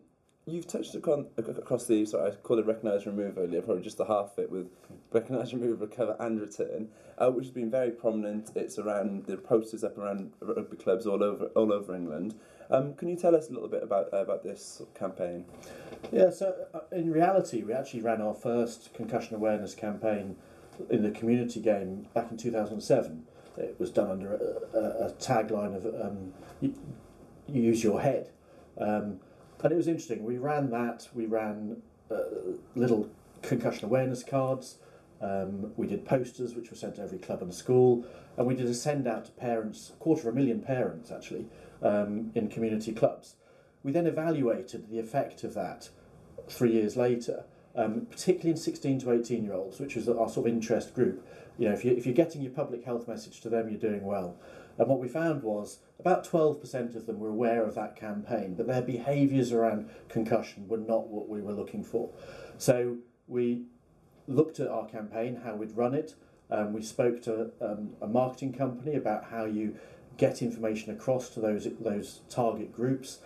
you've 0.47 0.67
touched 0.67 0.95
upon, 0.95 1.27
across 1.37 1.85
the, 1.85 2.05
sorry, 2.05 2.31
I 2.31 2.35
called 2.35 2.59
it 2.59 2.65
recognise 2.65 3.05
remove 3.05 3.37
earlier, 3.37 3.61
probably 3.61 3.83
just 3.83 3.97
the 3.97 4.05
half 4.05 4.37
of 4.37 4.39
it 4.39 4.51
with 4.51 4.67
recognise 5.11 5.53
remove, 5.53 5.81
recover 5.81 6.15
and 6.19 6.39
return, 6.39 6.89
uh, 7.17 7.29
which 7.29 7.45
has 7.45 7.53
been 7.53 7.69
very 7.69 7.91
prominent. 7.91 8.51
It's 8.55 8.79
around, 8.79 9.25
the 9.25 9.37
posters 9.37 9.83
up 9.83 9.97
around 9.97 10.31
rugby 10.39 10.77
clubs 10.77 11.05
all 11.05 11.21
over, 11.21 11.45
all 11.47 11.71
over 11.73 11.93
England. 11.93 12.35
Um, 12.69 12.93
can 12.95 13.07
you 13.09 13.15
tell 13.15 13.35
us 13.35 13.49
a 13.49 13.53
little 13.53 13.69
bit 13.69 13.83
about, 13.83 14.13
uh, 14.13 14.17
about 14.17 14.43
this 14.43 14.81
campaign? 14.95 15.45
Yeah, 16.11 16.29
so 16.29 16.67
uh, 16.73 16.79
in 16.91 17.11
reality, 17.11 17.63
we 17.63 17.73
actually 17.73 18.01
ran 18.01 18.21
our 18.21 18.33
first 18.33 18.93
concussion 18.93 19.35
awareness 19.35 19.73
campaign 19.75 20.37
in 20.89 21.03
the 21.03 21.11
community 21.11 21.59
game 21.59 22.07
back 22.13 22.31
in 22.31 22.37
2007. 22.37 23.23
It 23.57 23.75
was 23.79 23.89
done 23.89 24.11
under 24.11 24.35
a, 24.35 24.77
a, 24.77 25.07
a 25.07 25.11
tagline 25.13 25.75
of 25.75 25.85
um, 25.99 26.33
"Use 27.47 27.83
your 27.83 28.01
head," 28.01 28.29
um, 28.79 29.19
and 29.63 29.71
it 29.71 29.75
was 29.75 29.87
interesting. 29.87 30.23
We 30.23 30.37
ran 30.37 30.69
that. 30.71 31.07
We 31.13 31.25
ran 31.25 31.81
uh, 32.11 32.17
little 32.75 33.09
concussion 33.41 33.85
awareness 33.85 34.23
cards. 34.23 34.77
Um, 35.21 35.73
we 35.77 35.87
did 35.87 36.05
posters 36.05 36.53
which 36.53 36.69
were 36.69 36.77
sent 36.77 36.95
to 36.95 37.01
every 37.01 37.17
club 37.17 37.41
and 37.41 37.53
school, 37.53 38.05
and 38.37 38.45
we 38.45 38.55
did 38.55 38.67
a 38.67 38.73
send 38.73 39.07
out 39.07 39.25
to 39.25 39.31
parents, 39.31 39.91
a 39.93 39.97
quarter 39.97 40.29
of 40.29 40.35
a 40.35 40.37
million 40.37 40.61
parents 40.61 41.11
actually, 41.11 41.47
um, 41.81 42.31
in 42.35 42.49
community 42.49 42.93
clubs. 42.93 43.35
We 43.83 43.91
then 43.91 44.05
evaluated 44.05 44.89
the 44.89 44.99
effect 44.99 45.43
of 45.43 45.53
that 45.55 45.89
three 46.47 46.71
years 46.71 46.95
later 46.95 47.45
um, 47.77 48.07
particularly 48.09 48.51
in 48.51 48.57
16 48.57 48.99
to 49.01 49.11
18 49.11 49.43
year 49.43 49.53
olds, 49.53 49.79
which 49.79 49.95
was 49.95 50.09
our 50.09 50.27
sort 50.27 50.47
of 50.47 50.53
interest 50.53 50.93
group. 50.93 51.25
You 51.57 51.69
know, 51.69 51.73
if, 51.73 51.85
you, 51.85 51.91
if 51.91 52.05
you're 52.05 52.15
getting 52.15 52.41
your 52.41 52.51
public 52.51 52.83
health 52.83 53.07
message 53.07 53.39
to 53.41 53.49
them, 53.49 53.69
you're 53.69 53.79
doing 53.79 54.03
well. 54.03 54.35
And 54.77 54.87
what 54.87 54.99
we 54.99 55.07
found 55.07 55.43
was 55.43 55.79
about 55.99 56.27
12% 56.27 56.95
of 56.95 57.05
them 57.05 57.19
were 57.19 57.29
aware 57.29 57.65
of 57.65 57.75
that 57.75 57.95
campaign, 57.95 58.53
but 58.55 58.67
their 58.67 58.81
behaviours 58.81 59.51
around 59.51 59.89
concussion 60.09 60.67
were 60.67 60.77
not 60.77 61.07
what 61.07 61.27
we 61.27 61.41
were 61.41 61.53
looking 61.53 61.83
for. 61.83 62.11
So 62.57 62.97
we 63.27 63.63
looked 64.27 64.59
at 64.59 64.67
our 64.67 64.85
campaign, 64.87 65.41
how 65.43 65.55
we'd 65.55 65.75
run 65.75 65.93
it. 65.93 66.15
Um, 66.49 66.73
we 66.73 66.81
spoke 66.81 67.21
to 67.23 67.51
um, 67.61 67.95
a 68.01 68.07
marketing 68.07 68.53
company 68.53 68.95
about 68.95 69.25
how 69.25 69.45
you 69.45 69.75
get 70.17 70.41
information 70.41 70.93
across 70.93 71.29
to 71.29 71.39
those 71.39 71.67
those 71.79 72.21
target 72.29 72.73
groups. 72.73 73.19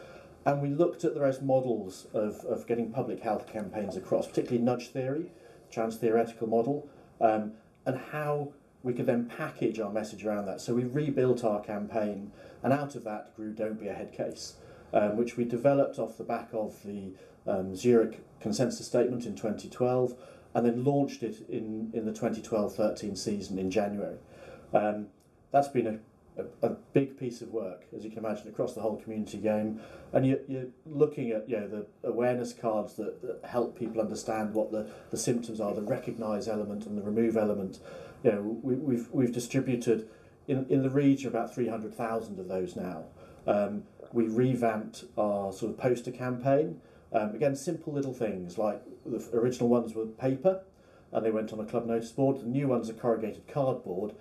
And 0.45 0.61
we 0.61 0.69
looked 0.69 1.03
at 1.03 1.13
the 1.13 1.19
various 1.19 1.41
models 1.41 2.07
of, 2.13 2.43
of 2.45 2.65
getting 2.65 2.91
public 2.91 3.21
health 3.21 3.47
campaigns 3.47 3.95
across, 3.95 4.27
particularly 4.27 4.63
nudge 4.63 4.89
theory, 4.89 5.31
trans 5.69 5.97
theoretical 5.97 6.47
model, 6.47 6.89
um, 7.19 7.53
and 7.85 7.97
how 8.11 8.53
we 8.83 8.93
could 8.93 9.05
then 9.05 9.25
package 9.25 9.79
our 9.79 9.91
message 9.91 10.25
around 10.25 10.45
that. 10.47 10.61
So 10.61 10.73
we 10.73 10.83
rebuilt 10.83 11.43
our 11.43 11.61
campaign, 11.61 12.31
and 12.63 12.73
out 12.73 12.95
of 12.95 13.03
that 13.03 13.35
grew 13.35 13.53
Don't 13.53 13.79
Be 13.79 13.87
a 13.87 13.93
Head 13.93 14.13
Case, 14.13 14.55
um, 14.93 15.17
which 15.17 15.37
we 15.37 15.45
developed 15.45 15.99
off 15.99 16.17
the 16.17 16.23
back 16.23 16.49
of 16.53 16.81
the 16.83 17.13
um, 17.47 17.75
Zurich 17.75 18.19
Consensus 18.39 18.85
Statement 18.85 19.25
in 19.25 19.35
2012, 19.35 20.15
and 20.53 20.65
then 20.65 20.83
launched 20.83 21.23
it 21.23 21.47
in, 21.49 21.91
in 21.93 22.05
the 22.05 22.11
2012 22.11 22.75
13 22.75 23.15
season 23.15 23.57
in 23.57 23.71
January. 23.71 24.17
Um, 24.73 25.07
that's 25.51 25.67
been 25.67 25.87
a 25.87 25.99
a, 26.37 26.67
a, 26.67 26.69
big 26.93 27.17
piece 27.17 27.41
of 27.41 27.49
work, 27.49 27.83
as 27.95 28.03
you 28.03 28.09
can 28.09 28.19
imagine, 28.19 28.47
across 28.47 28.73
the 28.73 28.81
whole 28.81 28.97
community 28.97 29.37
game. 29.37 29.79
And 30.13 30.25
you, 30.25 30.39
you're 30.47 30.67
looking 30.85 31.31
at 31.31 31.49
you 31.49 31.57
know, 31.57 31.67
the 31.67 31.85
awareness 32.07 32.53
cards 32.53 32.95
that, 32.95 33.21
that 33.21 33.49
help 33.49 33.77
people 33.77 34.01
understand 34.01 34.53
what 34.53 34.71
the, 34.71 34.89
the 35.09 35.17
symptoms 35.17 35.59
are, 35.59 35.73
the 35.73 35.81
recognise 35.81 36.47
element 36.47 36.85
and 36.85 36.97
the 36.97 37.01
remove 37.01 37.37
element. 37.37 37.79
You 38.23 38.31
know, 38.31 38.59
we, 38.61 38.75
we've, 38.75 39.09
we've 39.11 39.31
distributed 39.31 40.07
in, 40.47 40.65
in 40.69 40.83
the 40.83 40.89
region 40.89 41.29
about 41.29 41.53
300,000 41.53 42.39
of 42.39 42.47
those 42.47 42.75
now. 42.75 43.05
Um, 43.47 43.83
we 44.11 44.27
revamped 44.27 45.05
our 45.17 45.51
sort 45.53 45.71
of 45.71 45.77
poster 45.77 46.11
campaign. 46.11 46.81
Um, 47.13 47.35
again, 47.35 47.55
simple 47.55 47.93
little 47.93 48.13
things 48.13 48.57
like 48.57 48.81
the 49.05 49.27
original 49.33 49.69
ones 49.69 49.93
were 49.93 50.05
paper 50.05 50.61
and 51.11 51.25
they 51.25 51.31
went 51.31 51.51
on 51.51 51.59
a 51.59 51.65
club 51.65 51.85
notice 51.85 52.11
board. 52.11 52.39
The 52.39 52.45
new 52.45 52.67
ones 52.67 52.89
are 52.89 52.93
corrugated 52.93 53.47
cardboard 53.47 54.13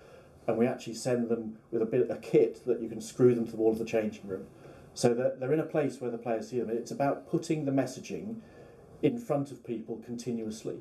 and 0.47 0.59
we 0.59 0.67
actually 0.67 0.95
send 0.95 1.29
them 1.29 1.59
with 1.71 1.83
a 1.83 1.87
bit 1.87 2.11
a 2.11 2.17
kit 2.17 2.63
that 2.67 2.81
you 2.81 2.89
can 2.89 3.01
screw 3.01 3.35
them 3.35 3.47
to 3.47 3.51
the 3.53 3.57
wall 3.57 3.73
of 3.73 3.79
the 3.79 3.85
changing 3.85 4.27
room, 4.27 4.47
so 4.95 5.15
that 5.15 5.39
they're 5.39 5.53
in 5.53 5.61
a 5.61 5.65
place 5.65 6.01
where 6.01 6.11
the 6.11 6.19
players 6.19 6.49
see 6.51 6.59
them. 6.59 6.71
It's 6.71 6.91
about 6.91 7.29
putting 7.31 7.65
the 7.65 7.73
messaging 7.73 8.41
in 9.03 9.19
front 9.19 9.51
of 9.51 9.65
people 9.65 10.03
continuously. 10.05 10.79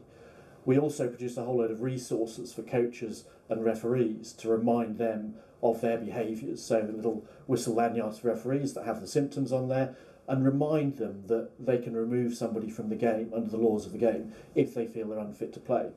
We 0.70 0.78
also 0.78 1.08
produce 1.08 1.36
a 1.36 1.44
whole 1.44 1.58
load 1.58 1.72
of 1.72 1.82
resources 1.82 2.54
for 2.54 2.62
coaches 2.62 3.24
and 3.50 3.66
referees 3.66 4.34
to 4.34 4.50
remind 4.50 5.00
them 5.00 5.34
of 5.64 5.82
their 5.82 5.98
behaviours. 5.98 6.64
So 6.64 6.80
the 6.82 6.94
little 6.94 7.26
whistle 7.48 7.74
lanyards 7.74 8.20
for 8.20 8.28
referees 8.28 8.76
that 8.76 8.86
have 8.86 9.02
the 9.02 9.08
symptoms 9.08 9.52
on 9.52 9.68
there, 9.68 9.96
and 10.28 10.46
remind 10.46 10.98
them 10.98 11.24
that 11.26 11.50
they 11.60 11.80
can 11.80 11.96
remove 11.96 12.36
somebody 12.36 12.70
from 12.70 12.90
the 12.90 12.96
game 12.96 13.32
under 13.36 13.50
the 13.50 13.58
laws 13.58 13.88
of 13.88 13.94
the 13.94 13.98
game 13.98 14.32
if 14.54 14.76
they 14.76 14.86
feel 14.86 15.08
they're 15.08 15.18
unfit 15.18 15.54
to 15.54 15.60
play. 15.60 15.90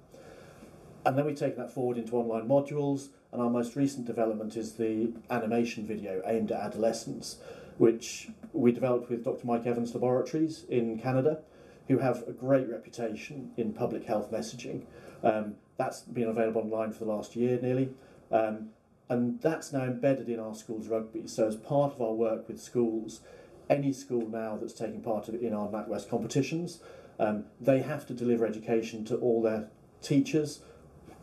And 1.05 1.19
then 1.19 1.27
we 1.27 1.35
take 1.35 1.59
that 1.59 1.71
forward 1.71 1.99
into 1.99 2.17
online 2.17 2.49
modules 2.49 3.09
and 3.31 3.43
our 3.43 3.51
most 3.51 3.77
recent 3.77 4.07
development 4.07 4.57
is 4.57 4.73
the 4.77 5.13
animation 5.29 5.87
video 5.87 6.23
aimed 6.25 6.51
at 6.51 6.61
adolescents, 6.61 7.37
which 7.77 8.31
we 8.55 8.73
developed 8.73 9.11
with 9.11 9.23
Dr. 9.23 9.47
Mike 9.47 9.67
Evans 9.67 9.93
Laboratories 9.93 10.65
in 10.71 10.99
Canada, 10.99 11.41
who 11.89 11.99
have 11.99 12.25
a 12.27 12.33
great 12.33 12.69
reputation 12.69 13.53
in 13.57 13.73
public 13.73 14.05
health 14.05 14.31
messaging. 14.31 14.85
Um, 15.23 15.57
that's 15.77 16.03
been 16.03 16.29
available 16.29 16.63
online 16.63 16.93
for 16.93 17.05
the 17.05 17.11
last 17.11 17.37
year 17.37 17.59
nearly. 17.61 17.91
Um, 18.31 18.71
and 19.09 19.41
that's 19.43 19.73
now 19.73 19.85
embedded 19.85 20.29
in 20.29 20.41
our 20.41 20.55
school's 20.55 20.89
rugby. 20.89 21.27
So, 21.27 21.47
as 21.47 21.57
part 21.57 21.93
of 21.93 22.01
our 22.01 22.13
work 22.13 22.49
with 22.49 22.61
schools, 22.61 23.21
any 23.69 23.93
school 23.93 24.27
now 24.29 24.57
that's 24.57 24.73
taking 24.73 25.03
part 25.03 25.29
in 25.29 25.53
our 25.53 25.69
NatWest 25.69 26.09
competitions, 26.09 26.81
um, 27.19 27.45
they 27.61 27.81
have 27.81 28.07
to 28.07 28.15
deliver 28.15 28.47
education 28.47 29.05
to 29.07 29.17
all 29.17 29.43
their 29.43 29.69
teachers, 30.01 30.63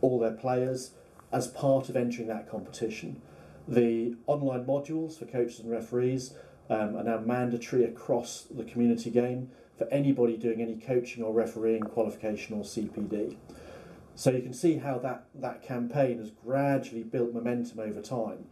all 0.00 0.18
their 0.18 0.32
players, 0.32 0.92
as 1.32 1.48
part 1.48 1.88
of 1.88 1.96
entering 1.96 2.28
that 2.28 2.48
competition. 2.48 3.20
The 3.66 4.16
online 4.26 4.64
modules 4.64 5.18
for 5.18 5.26
coaches 5.26 5.60
and 5.60 5.70
referees 5.70 6.34
um, 6.68 6.96
are 6.96 7.04
now 7.04 7.18
mandatory 7.18 7.84
across 7.84 8.46
the 8.50 8.64
community 8.64 9.10
game 9.10 9.50
for 9.80 9.88
anybody 9.90 10.36
doing 10.36 10.60
any 10.60 10.76
coaching 10.76 11.22
or 11.22 11.32
refereeing 11.32 11.80
qualification 11.80 12.54
or 12.54 12.64
CPD. 12.64 13.38
So 14.14 14.30
you 14.30 14.42
can 14.42 14.52
see 14.52 14.76
how 14.76 14.98
that, 14.98 15.24
that 15.34 15.62
campaign 15.62 16.18
has 16.18 16.30
gradually 16.30 17.02
built 17.02 17.32
momentum 17.32 17.80
over 17.80 18.02
time. 18.02 18.44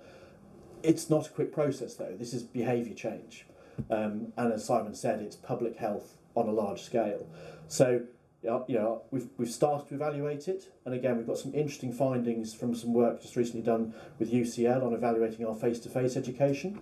It's 0.83 1.11
not 1.11 1.27
a 1.27 1.31
quick 1.31 1.53
process 1.53 1.97
though, 1.97 2.17
this 2.19 2.33
is 2.33 2.43
behaviour 2.43 2.95
change. 2.95 3.45
Um, 3.91 4.33
and 4.39 4.55
as 4.55 4.65
Simon 4.65 4.95
said, 4.95 5.21
it's 5.21 5.37
public 5.37 5.77
health 5.77 6.17
on 6.35 6.49
a 6.49 6.53
large 6.53 6.81
scale. 6.81 7.29
So 7.67 8.05
you 8.43 8.65
know, 8.69 9.03
we've, 9.11 9.29
we've 9.37 9.51
started 9.51 9.87
to 9.89 9.95
evaluate 9.97 10.49
it, 10.49 10.73
and 10.87 10.95
again, 10.95 11.19
we've 11.19 11.27
got 11.27 11.37
some 11.37 11.53
interesting 11.53 11.93
findings 11.93 12.55
from 12.55 12.75
some 12.75 12.95
work 12.95 13.21
just 13.21 13.37
recently 13.37 13.61
done 13.61 13.93
with 14.19 14.33
UCL 14.33 14.83
on 14.83 14.95
evaluating 14.95 15.45
our 15.45 15.55
face 15.55 15.79
to 15.81 15.91
face 15.91 16.17
education. 16.17 16.81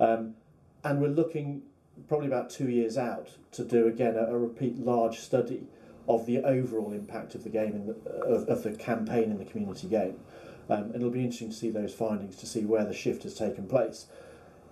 Um, 0.00 0.34
and 0.82 1.00
we're 1.00 1.08
looking 1.08 1.62
probably 2.08 2.26
about 2.26 2.50
two 2.50 2.68
years 2.68 2.98
out 2.98 3.30
to 3.52 3.64
do 3.64 3.86
again 3.86 4.16
a, 4.16 4.24
a 4.24 4.38
repeat 4.38 4.78
large 4.78 5.20
study 5.20 5.66
of 6.08 6.26
the 6.26 6.38
overall 6.38 6.92
impact 6.92 7.34
of 7.34 7.44
the 7.44 7.50
game 7.50 7.86
the, 7.86 8.10
of, 8.10 8.48
of 8.48 8.62
the 8.62 8.72
campaign 8.72 9.30
in 9.30 9.38
the 9.38 9.44
community 9.44 9.88
game. 9.88 10.18
Um, 10.68 10.84
and 10.84 10.96
it'll 10.96 11.10
be 11.10 11.20
interesting 11.20 11.50
to 11.50 11.54
see 11.54 11.70
those 11.70 11.94
findings 11.94 12.36
to 12.36 12.46
see 12.46 12.64
where 12.64 12.84
the 12.84 12.94
shift 12.94 13.22
has 13.24 13.34
taken 13.34 13.66
place. 13.66 14.06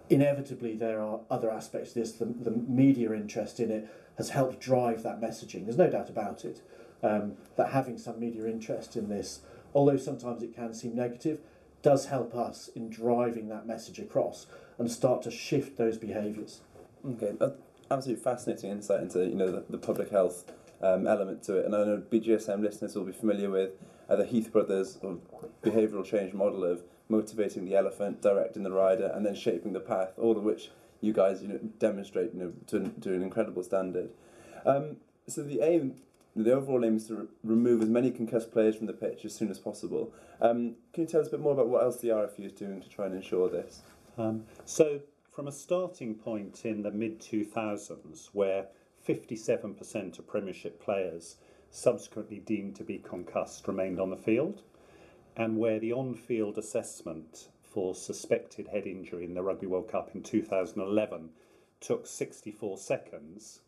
Inevitably, 0.09 0.75
there 0.75 1.01
are 1.01 1.21
other 1.31 1.51
aspects 1.51 1.93
to 1.93 2.01
this. 2.01 2.13
The, 2.13 2.27
the 2.27 2.51
media 2.51 3.13
interest 3.13 3.61
in 3.61 3.71
it 3.71 3.89
has 4.19 4.31
helped 4.31 4.61
drive 4.61 5.03
that 5.03 5.21
messaging. 5.21 5.65
There's 5.65 5.79
no 5.79 5.91
doubt 5.91 6.09
about 6.09 6.45
it. 6.45 6.61
Um, 7.03 7.33
that 7.57 7.73
having 7.73 7.99
some 7.99 8.21
media 8.21 8.47
interest 8.47 8.95
in 8.95 9.09
this, 9.09 9.41
although 9.75 9.97
sometimes 9.97 10.43
it 10.43 10.55
can 10.55 10.73
seem 10.73 10.95
negative, 10.95 11.41
does 11.83 12.07
help 12.07 12.35
us 12.35 12.69
in 12.77 12.89
driving 12.91 13.49
that 13.49 13.67
message 13.67 13.99
across 13.99 14.47
and 14.79 14.91
start 14.91 15.23
to 15.23 15.31
shift 15.31 15.77
those 15.77 15.99
behaviours. 15.99 16.61
Okay, 17.05 17.33
that's 17.39 17.55
absolutely 17.91 18.23
fascinating 18.23 18.71
insight 18.71 19.01
into 19.01 19.27
you 19.27 19.35
know 19.35 19.51
the, 19.51 19.65
the 19.69 19.79
public 19.79 20.11
health 20.11 20.51
um, 20.83 21.07
element 21.07 21.43
to 21.45 21.57
it, 21.57 21.67
and 21.67 21.75
I 21.75 21.85
know 21.85 22.03
BJSM 22.11 22.63
listeners 22.63 22.95
will 22.95 23.05
be 23.05 23.13
familiar 23.13 23.51
with 23.51 23.71
uh, 24.09 24.17
the 24.17 24.25
Heath 24.25 24.53
Brothers 24.53 24.99
behavioural 25.63 26.05
change 26.05 26.33
model 26.33 26.65
of 26.65 26.83
motivating 27.09 27.65
the 27.65 27.75
elephant, 27.75 28.23
directing 28.23 28.63
the 28.63 28.71
rider, 28.71 29.11
and 29.15 29.27
then 29.27 29.35
shaping 29.35 29.73
the 29.73 29.81
path. 29.81 30.13
All 30.17 30.37
of 30.37 30.45
which 30.45 30.71
you 31.01 31.13
guys 31.13 31.43
you 31.43 31.49
know 31.49 31.59
demonstrate 31.79 32.33
you 32.35 32.41
know 32.41 32.53
to, 32.69 32.89
to 33.01 33.15
an 33.15 33.23
incredible 33.23 33.63
standard. 33.63 34.11
Um, 34.65 34.99
so 35.27 35.43
the 35.43 35.61
aim, 35.61 35.97
the 36.37 36.53
overall 36.53 36.85
aim 36.85 36.97
is 36.97 37.09
to 37.09 37.17
re- 37.17 37.27
remove 37.43 37.83
as 37.83 37.89
many 37.89 38.11
concussed 38.11 38.53
players 38.53 38.77
from 38.77 38.87
the 38.87 38.93
pitch 38.93 39.25
as 39.25 39.35
soon 39.35 39.51
as 39.51 39.59
possible. 39.59 40.13
Um, 40.41 40.77
can 40.93 41.03
you 41.03 41.09
tell 41.09 41.21
us 41.21 41.29
a 41.29 41.33
bit 41.33 41.41
more 41.41 41.53
about 41.53 41.69
what 41.69 41.83
else 41.83 42.01
the 42.01 42.09
RFU 42.09 42.47
is 42.47 42.53
doing 42.53 42.81
to 42.81 42.89
try 42.89 43.07
and 43.07 43.15
ensure 43.15 43.49
this? 43.49 43.83
Um, 44.19 44.45
so 44.65 45.01
from 45.33 45.49
a 45.49 45.53
starting 45.53 46.15
point 46.15 46.67
in 46.67 46.83
the 46.83 46.91
mid 46.91 47.19
2000s, 47.19 48.29
where 48.35 48.67
57% 49.09 50.19
of 50.19 50.27
Premiership 50.27 50.79
players 50.79 51.37
subsequently 51.71 52.39
deemed 52.39 52.77
to 52.77 52.85
be 52.85 52.99
concussed 52.99 53.67
remained 53.67 53.99
on 53.99 54.11
the 54.11 54.17
field, 54.17 54.63
and 55.35 55.57
where 55.57 55.79
the 55.79 55.91
on 55.91 56.15
field 56.15 56.59
assessment 56.59 57.49
for 57.63 57.95
suspected 57.95 58.69
head 58.69 58.87
injury 58.87 59.25
in 59.25 59.33
the 59.33 59.43
Rugby 59.43 59.67
World 59.67 59.89
Cup 59.89 60.11
in 60.15 60.23
2011 60.23 61.31
took 61.81 62.07
64 62.07 62.77
seconds, 62.77 63.61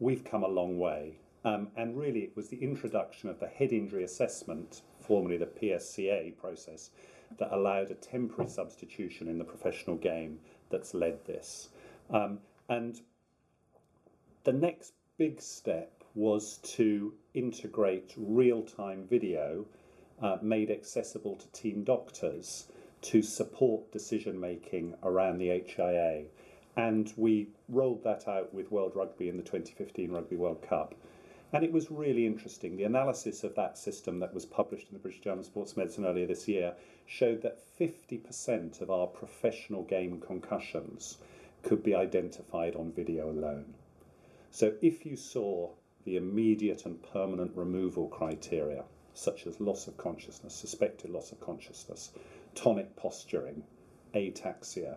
we've 0.00 0.24
come 0.24 0.42
a 0.42 0.48
long 0.48 0.76
way. 0.76 1.18
Um, 1.44 1.68
and 1.76 1.96
really, 1.96 2.20
it 2.24 2.36
was 2.36 2.48
the 2.48 2.62
introduction 2.62 3.28
of 3.28 3.38
the 3.38 3.46
head 3.46 3.72
injury 3.72 4.02
assessment, 4.02 4.82
formerly 5.00 5.36
the 5.36 5.46
PSCA 5.46 6.36
process, 6.36 6.90
that 7.38 7.54
allowed 7.54 7.90
a 7.90 7.94
temporary 7.94 8.50
substitution 8.50 9.28
in 9.28 9.38
the 9.38 9.44
professional 9.44 9.96
game 9.96 10.38
that's 10.72 10.94
led 10.94 11.24
this. 11.24 11.68
Um, 12.10 12.40
and 12.68 13.00
the 14.42 14.52
next 14.52 14.94
big 15.18 15.40
step 15.40 16.02
was 16.14 16.58
to 16.64 17.14
integrate 17.34 18.12
real 18.16 18.62
time 18.62 19.06
video 19.08 19.66
uh, 20.20 20.38
made 20.42 20.70
accessible 20.70 21.36
to 21.36 21.46
team 21.52 21.84
doctors 21.84 22.66
to 23.02 23.22
support 23.22 23.92
decision 23.92 24.38
making 24.38 24.94
around 25.02 25.38
the 25.38 25.48
HIA. 25.48 26.24
And 26.76 27.12
we 27.16 27.48
rolled 27.68 28.04
that 28.04 28.26
out 28.26 28.54
with 28.54 28.70
World 28.70 28.92
Rugby 28.94 29.28
in 29.28 29.36
the 29.36 29.42
2015 29.42 30.10
Rugby 30.10 30.36
World 30.36 30.62
Cup. 30.62 30.94
And 31.52 31.62
it 31.62 31.72
was 31.72 31.90
really 31.90 32.24
interesting. 32.26 32.76
The 32.76 32.84
analysis 32.84 33.44
of 33.44 33.54
that 33.56 33.76
system 33.76 34.20
that 34.20 34.32
was 34.32 34.46
published 34.46 34.88
in 34.88 34.94
the 34.94 34.98
British 34.98 35.20
Journal 35.20 35.40
of 35.40 35.46
Sports 35.46 35.76
Medicine 35.76 36.06
earlier 36.06 36.26
this 36.26 36.48
year 36.48 36.74
showed 37.04 37.42
that 37.42 37.60
50% 37.78 38.80
of 38.80 38.90
our 38.90 39.06
professional 39.06 39.82
game 39.82 40.18
concussions 40.20 41.18
could 41.62 41.82
be 41.82 41.94
identified 41.94 42.74
on 42.74 42.90
video 42.92 43.30
alone. 43.30 43.74
So 44.50 44.74
if 44.80 45.04
you 45.04 45.16
saw 45.16 45.70
the 46.04 46.16
immediate 46.16 46.86
and 46.86 47.02
permanent 47.02 47.52
removal 47.54 48.08
criteria, 48.08 48.84
such 49.14 49.46
as 49.46 49.60
loss 49.60 49.86
of 49.86 49.96
consciousness, 49.96 50.54
suspected 50.54 51.10
loss 51.10 51.32
of 51.32 51.40
consciousness, 51.40 52.12
tonic 52.54 52.96
posturing, 52.96 53.62
ataxia, 54.14 54.96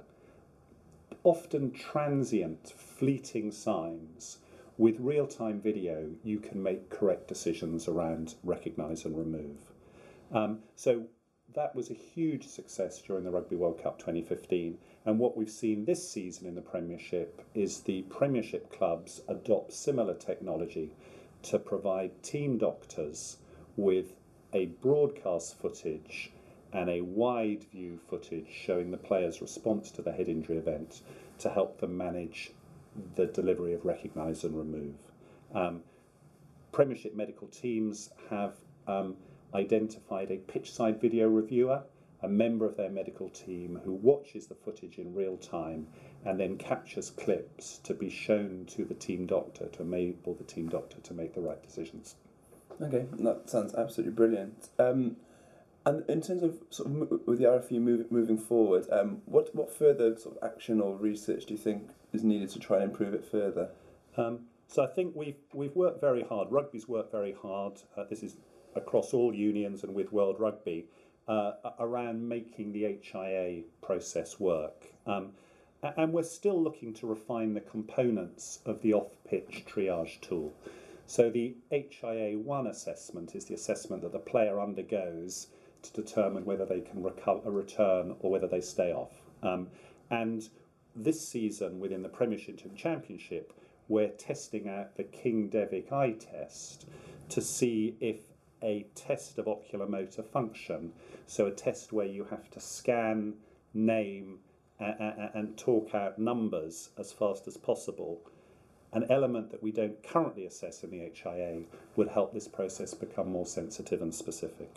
often 1.24 1.72
transient, 1.72 2.74
fleeting 2.78 3.52
signs. 3.52 4.38
With 4.78 5.00
real 5.00 5.26
time 5.26 5.62
video, 5.62 6.10
you 6.22 6.40
can 6.40 6.62
make 6.62 6.90
correct 6.90 7.30
decisions 7.30 7.88
around 7.88 8.36
recognise 8.44 9.06
and 9.06 9.18
remove. 9.18 9.72
Um, 10.34 10.64
so 10.76 11.06
that 11.54 11.74
was 11.74 11.90
a 11.90 11.94
huge 11.94 12.46
success 12.46 13.02
during 13.02 13.24
the 13.24 13.32
Rugby 13.32 13.56
World 13.56 13.82
Cup 13.82 14.00
2015. 14.00 14.78
And 15.06 15.18
what 15.18 15.38
we've 15.38 15.50
seen 15.50 15.86
this 15.86 16.10
season 16.10 16.46
in 16.46 16.56
the 16.56 16.62
Premiership 16.62 17.42
is 17.54 17.80
the 17.80 18.02
Premiership 18.04 18.70
clubs 18.70 19.22
adopt 19.30 19.72
similar 19.72 20.14
technology 20.14 20.92
to 21.44 21.58
provide 21.58 22.22
team 22.22 22.58
doctors 22.58 23.38
with 23.78 24.18
a 24.52 24.66
broadcast 24.66 25.58
footage 25.58 26.34
and 26.74 26.90
a 26.90 27.00
wide 27.00 27.64
view 27.72 27.98
footage 28.10 28.50
showing 28.52 28.92
the 28.92 28.98
player's 28.98 29.42
response 29.42 29.90
to 29.92 30.02
the 30.02 30.12
head 30.12 30.28
injury 30.28 30.58
event 30.58 31.02
to 31.40 31.50
help 31.50 31.80
them 31.80 31.96
manage 31.96 32.52
the 33.16 33.26
delivery 33.28 33.74
of 33.74 33.86
recognise 33.86 34.44
and 34.44 34.58
remove. 34.58 34.96
Um, 35.54 35.82
Premiership 36.72 37.16
medical 37.16 37.48
teams 37.48 38.10
have 38.30 38.56
um, 38.86 39.16
identified 39.54 40.30
a 40.30 40.36
pitchside 40.36 41.00
video 41.00 41.30
reviewer, 41.30 41.82
a 42.22 42.28
member 42.28 42.66
of 42.66 42.76
their 42.76 42.90
medical 42.90 43.30
team 43.30 43.80
who 43.86 43.94
watches 43.94 44.48
the 44.48 44.56
footage 44.56 44.98
in 44.98 45.16
real 45.16 45.38
time 45.38 45.88
and 46.26 46.40
then 46.40 46.58
captures 46.58 47.12
clips 47.12 47.78
to 47.84 47.94
be 47.94 48.10
shown 48.10 48.66
to 48.68 48.84
the 48.84 48.94
team 48.94 49.26
doctor 49.26 49.68
to 49.68 49.84
enable 49.84 50.34
the 50.34 50.44
team 50.44 50.68
doctor 50.68 50.98
to 51.00 51.14
make 51.14 51.34
the 51.34 51.42
right 51.42 51.64
decisions. 51.64 52.16
Okay, 52.82 53.06
that 53.20 53.50
sounds 53.50 53.74
absolutely 53.76 54.14
brilliant. 54.14 54.70
Um, 54.78 55.16
and 55.86 56.04
in 56.10 56.22
terms 56.22 56.44
of 56.44 56.58
sort 56.72 56.90
of 56.90 57.28
with 57.28 57.38
the 57.38 57.46
RFU 57.46 57.80
move, 57.80 58.12
moving 58.12 58.38
forward, 58.38 58.88
um, 58.92 59.22
what 59.26 59.56
what 59.56 59.74
further 59.74 60.18
sort 60.18 60.38
of 60.38 60.44
action 60.44 60.82
or 60.82 60.98
research 60.98 61.46
do 61.46 61.54
you 61.54 61.60
think 61.60 61.90
is 62.16 62.24
needed 62.24 62.50
to 62.50 62.60
try 62.60 62.78
and 62.78 62.86
improve 62.86 63.14
it 63.14 63.26
further? 63.26 63.70
Um, 64.18 64.40
so 64.68 64.84
I 64.84 64.88
think 64.88 65.16
we've 65.16 65.38
we've 65.54 65.76
worked 65.76 66.02
very 66.02 66.24
hard. 66.24 66.52
Rugby's 66.52 66.88
worked 66.88 67.12
very 67.12 67.36
hard. 67.42 67.82
Uh, 67.96 68.06
this 68.10 68.24
is 68.24 68.38
across 68.76 69.14
all 69.14 69.34
unions 69.34 69.84
and 69.84 69.94
with 69.94 70.12
World 70.12 70.40
Rugby 70.40 70.86
uh, 71.28 71.54
around 71.80 72.28
making 72.28 72.72
the 72.72 72.98
HIA 73.02 73.64
process 73.82 74.40
work. 74.40 74.86
Um, 75.06 75.32
and 75.98 76.12
we're 76.12 76.24
still 76.24 76.62
looking 76.62 76.94
to 76.96 77.08
refine 77.08 77.54
the 77.54 77.62
components 77.62 78.60
of 78.66 78.82
the 78.82 78.94
off-pitch 78.94 79.66
triage 79.68 80.20
tool. 80.22 80.52
So 81.06 81.30
the 81.30 81.56
HIA 81.70 82.40
one 82.40 82.68
assessment 82.68 83.36
is 83.36 83.46
the 83.46 83.54
assessment 83.54 84.02
that 84.02 84.12
the 84.12 84.20
player 84.20 84.60
undergoes 84.60 85.48
to 85.84 85.94
determine 85.94 86.46
whether 86.46 86.66
they 86.66 86.82
can 86.82 87.04
recover, 87.04 87.52
return 87.52 88.16
or 88.20 88.32
whether 88.32 88.48
they 88.48 88.62
stay 88.62 88.92
off. 88.92 89.22
Um, 89.44 89.68
and 90.10 90.50
this 90.96 91.28
season 91.28 91.80
within 91.80 92.02
the 92.02 92.10
Premiership 92.10 92.62
and 92.64 92.76
Championship, 92.76 93.54
we're 93.88 94.10
testing 94.10 94.70
out 94.70 94.96
the 94.96 95.04
King 95.04 95.50
Devick 95.50 95.92
eye 95.92 96.14
test 96.14 96.88
to 97.30 97.42
see 97.42 97.96
if 98.00 98.18
a 98.64 98.88
test 98.96 99.38
of 99.38 99.46
oculomotor 99.46 100.26
function, 100.26 100.92
so 101.28 101.46
a 101.46 101.52
test 101.52 101.94
where 101.94 102.06
you 102.06 102.26
have 102.26 102.50
to 102.52 102.60
scan, 102.60 103.34
name, 103.74 104.40
and 104.80 105.58
talk 105.58 105.94
out 105.94 106.18
numbers 106.18 106.90
as 106.98 107.12
fast 107.12 107.48
as 107.48 107.58
possible, 107.58 108.22
an 108.94 109.06
element 109.10 109.52
that 109.52 109.62
we 109.62 109.72
don't 109.72 110.02
currently 110.04 110.46
assess 110.46 110.84
in 110.84 110.92
the 110.92 111.12
HIA 111.14 111.64
would 111.96 112.08
help 112.08 112.34
this 112.34 112.48
process 112.48 112.94
become 112.94 113.30
more 113.30 113.46
sensitive 113.46 114.02
and 114.02 114.14
specific. 114.14 114.74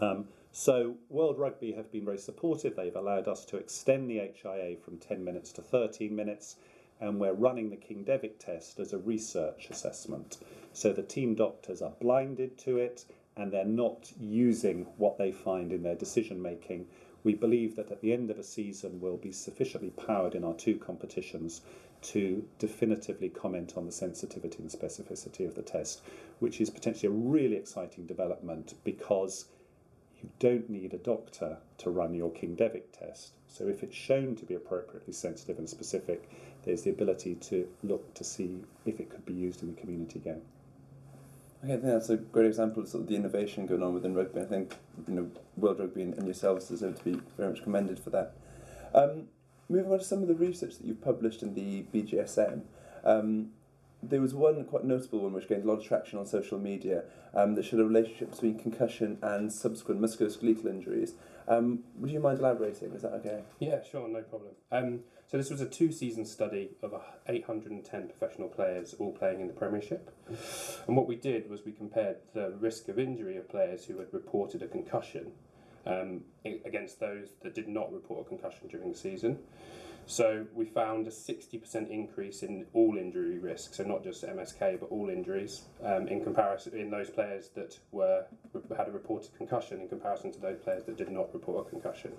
Um, 0.00 0.26
so, 0.60 0.94
World 1.08 1.38
Rugby 1.38 1.72
have 1.72 1.90
been 1.90 2.04
very 2.04 2.18
supportive. 2.18 2.76
They've 2.76 2.94
allowed 2.94 3.28
us 3.28 3.46
to 3.46 3.56
extend 3.56 4.10
the 4.10 4.18
HIA 4.18 4.76
from 4.76 4.98
10 4.98 5.24
minutes 5.24 5.52
to 5.52 5.62
13 5.62 6.14
minutes, 6.14 6.56
and 7.00 7.18
we're 7.18 7.32
running 7.32 7.70
the 7.70 7.78
King 7.78 8.04
Devick 8.04 8.38
test 8.38 8.78
as 8.78 8.92
a 8.92 8.98
research 8.98 9.68
assessment. 9.70 10.36
So, 10.74 10.92
the 10.92 11.02
team 11.02 11.34
doctors 11.34 11.80
are 11.80 11.94
blinded 11.98 12.58
to 12.58 12.76
it 12.76 13.06
and 13.38 13.50
they're 13.50 13.64
not 13.64 14.12
using 14.20 14.84
what 14.98 15.16
they 15.16 15.32
find 15.32 15.72
in 15.72 15.82
their 15.82 15.94
decision 15.94 16.42
making. 16.42 16.88
We 17.24 17.32
believe 17.32 17.74
that 17.76 17.90
at 17.90 18.02
the 18.02 18.12
end 18.12 18.30
of 18.30 18.38
a 18.38 18.44
season, 18.44 19.00
we'll 19.00 19.16
be 19.16 19.32
sufficiently 19.32 19.92
powered 19.92 20.34
in 20.34 20.44
our 20.44 20.52
two 20.52 20.76
competitions 20.76 21.62
to 22.02 22.46
definitively 22.58 23.30
comment 23.30 23.78
on 23.78 23.86
the 23.86 23.92
sensitivity 23.92 24.58
and 24.58 24.70
specificity 24.70 25.46
of 25.46 25.54
the 25.54 25.62
test, 25.62 26.02
which 26.38 26.60
is 26.60 26.68
potentially 26.68 27.08
a 27.08 27.16
really 27.16 27.56
exciting 27.56 28.04
development 28.04 28.74
because 28.84 29.46
you 30.22 30.30
don't 30.38 30.68
need 30.70 30.94
a 30.94 30.98
doctor 30.98 31.58
to 31.78 31.90
run 31.90 32.14
your 32.14 32.30
King 32.30 32.56
Devick 32.56 32.92
test. 32.92 33.32
So 33.48 33.66
if 33.66 33.82
it's 33.82 33.96
shown 33.96 34.36
to 34.36 34.44
be 34.44 34.54
appropriately 34.54 35.12
sensitive 35.12 35.58
and 35.58 35.68
specific, 35.68 36.30
there's 36.64 36.82
the 36.82 36.90
ability 36.90 37.36
to 37.36 37.68
look 37.82 38.14
to 38.14 38.24
see 38.24 38.60
if 38.86 39.00
it 39.00 39.10
could 39.10 39.24
be 39.24 39.32
used 39.32 39.62
in 39.62 39.74
the 39.74 39.80
community 39.80 40.18
game. 40.18 40.42
Okay, 41.62 41.74
I 41.74 41.76
think 41.76 41.92
that's 41.92 42.08
a 42.08 42.16
great 42.16 42.46
example 42.46 42.82
of 42.82 42.88
sort 42.88 43.02
of 43.02 43.08
the 43.08 43.16
innovation 43.16 43.66
going 43.66 43.82
on 43.82 43.92
within 43.92 44.14
rugby. 44.14 44.40
I 44.40 44.44
think 44.44 44.74
you 45.06 45.14
know 45.14 45.30
World 45.56 45.78
Rugby 45.78 46.02
and, 46.02 46.14
and 46.14 46.24
yourselves 46.24 46.68
deserve 46.68 46.98
to 46.98 47.04
be 47.04 47.20
very 47.36 47.50
much 47.50 47.62
commended 47.62 47.98
for 47.98 48.10
that. 48.10 48.34
Um, 48.94 49.28
moving 49.68 49.92
on 49.92 49.98
to 49.98 50.04
some 50.04 50.22
of 50.22 50.28
the 50.28 50.34
research 50.34 50.78
that 50.78 50.86
you've 50.86 51.02
published 51.02 51.42
in 51.42 51.54
the 51.54 51.84
BJSM. 51.92 52.62
Um, 53.04 53.50
there 54.02 54.20
was 54.20 54.34
one 54.34 54.64
quite 54.64 54.84
notable 54.84 55.20
one 55.20 55.32
which 55.32 55.48
gained 55.48 55.64
a 55.64 55.66
lot 55.66 55.78
of 55.78 55.84
traction 55.84 56.18
on 56.18 56.26
social 56.26 56.58
media 56.58 57.04
um, 57.34 57.54
that 57.54 57.64
showed 57.64 57.80
a 57.80 57.84
relationship 57.84 58.30
between 58.30 58.58
concussion 58.58 59.18
and 59.22 59.52
subsequent 59.52 60.00
musculoskeletal 60.00 60.66
injuries. 60.66 61.14
Um, 61.48 61.80
would 61.96 62.10
you 62.10 62.20
mind 62.20 62.38
elaborating? 62.38 62.92
Is 62.92 63.02
that 63.02 63.12
okay? 63.14 63.42
Yeah, 63.58 63.82
sure, 63.82 64.08
no 64.08 64.22
problem. 64.22 64.52
Um, 64.70 65.00
so 65.26 65.36
this 65.36 65.50
was 65.50 65.60
a 65.60 65.66
two-season 65.66 66.24
study 66.24 66.70
of 66.82 66.92
810 67.28 68.08
professional 68.08 68.48
players, 68.48 68.94
all 68.98 69.12
playing 69.12 69.40
in 69.40 69.46
the 69.46 69.52
Premiership. 69.52 70.10
And 70.88 70.96
what 70.96 71.06
we 71.06 71.14
did 71.14 71.48
was 71.48 71.64
we 71.64 71.72
compared 71.72 72.16
the 72.34 72.54
risk 72.58 72.88
of 72.88 72.98
injury 72.98 73.36
of 73.36 73.48
players 73.48 73.84
who 73.84 73.98
had 73.98 74.12
reported 74.12 74.62
a 74.62 74.66
concussion 74.66 75.32
um, 75.86 76.22
against 76.64 77.00
those 77.00 77.28
that 77.42 77.54
did 77.54 77.68
not 77.68 77.92
report 77.92 78.26
a 78.26 78.28
concussion 78.28 78.68
during 78.68 78.90
the 78.92 78.98
season. 78.98 79.38
So 80.06 80.46
we 80.54 80.64
found 80.64 81.06
a 81.06 81.10
60% 81.10 81.88
increase 81.88 82.42
in 82.42 82.66
all 82.72 82.96
injury 82.96 83.38
risk, 83.38 83.74
so 83.74 83.84
not 83.84 84.02
just 84.02 84.24
MSK 84.24 84.80
but 84.80 84.90
all 84.90 85.08
injuries 85.08 85.62
um, 85.84 86.08
in 86.08 86.24
comparison 86.24 86.76
in 86.76 86.90
those 86.90 87.10
players 87.10 87.50
that 87.54 87.78
were 87.92 88.24
had 88.76 88.88
a 88.88 88.90
reported 88.90 89.32
concussion 89.36 89.80
in 89.80 89.88
comparison 89.88 90.32
to 90.32 90.40
those 90.40 90.58
players 90.58 90.84
that 90.84 90.96
did 90.96 91.10
not 91.10 91.32
report 91.32 91.66
a 91.66 91.70
concussion. 91.70 92.12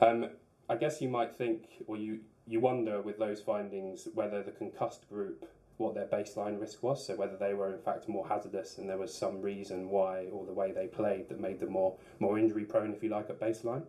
Um, 0.00 0.30
I 0.68 0.76
guess 0.76 1.00
you 1.00 1.08
might 1.08 1.34
think, 1.36 1.66
or 1.86 1.96
you 1.96 2.20
you 2.46 2.58
wonder 2.58 3.00
with 3.00 3.18
those 3.18 3.40
findings 3.40 4.08
whether 4.14 4.42
the 4.42 4.50
concussed 4.50 5.08
group 5.08 5.48
what 5.78 5.94
their 5.94 6.06
baseline 6.06 6.60
risk 6.60 6.82
was, 6.82 7.06
so 7.06 7.16
whether 7.16 7.36
they 7.36 7.54
were 7.54 7.72
in 7.72 7.80
fact 7.80 8.08
more 8.08 8.26
hazardous 8.28 8.78
and 8.78 8.88
there 8.88 8.98
was 8.98 9.12
some 9.12 9.40
reason 9.40 9.88
why 9.88 10.26
or 10.32 10.44
the 10.46 10.52
way 10.52 10.72
they 10.72 10.86
played 10.86 11.28
that 11.28 11.40
made 11.40 11.60
them 11.60 11.72
more 11.72 11.96
more 12.18 12.38
injury 12.38 12.64
prone, 12.64 12.92
if 12.92 13.02
you 13.02 13.08
like, 13.08 13.30
at 13.30 13.40
baseline. 13.40 13.84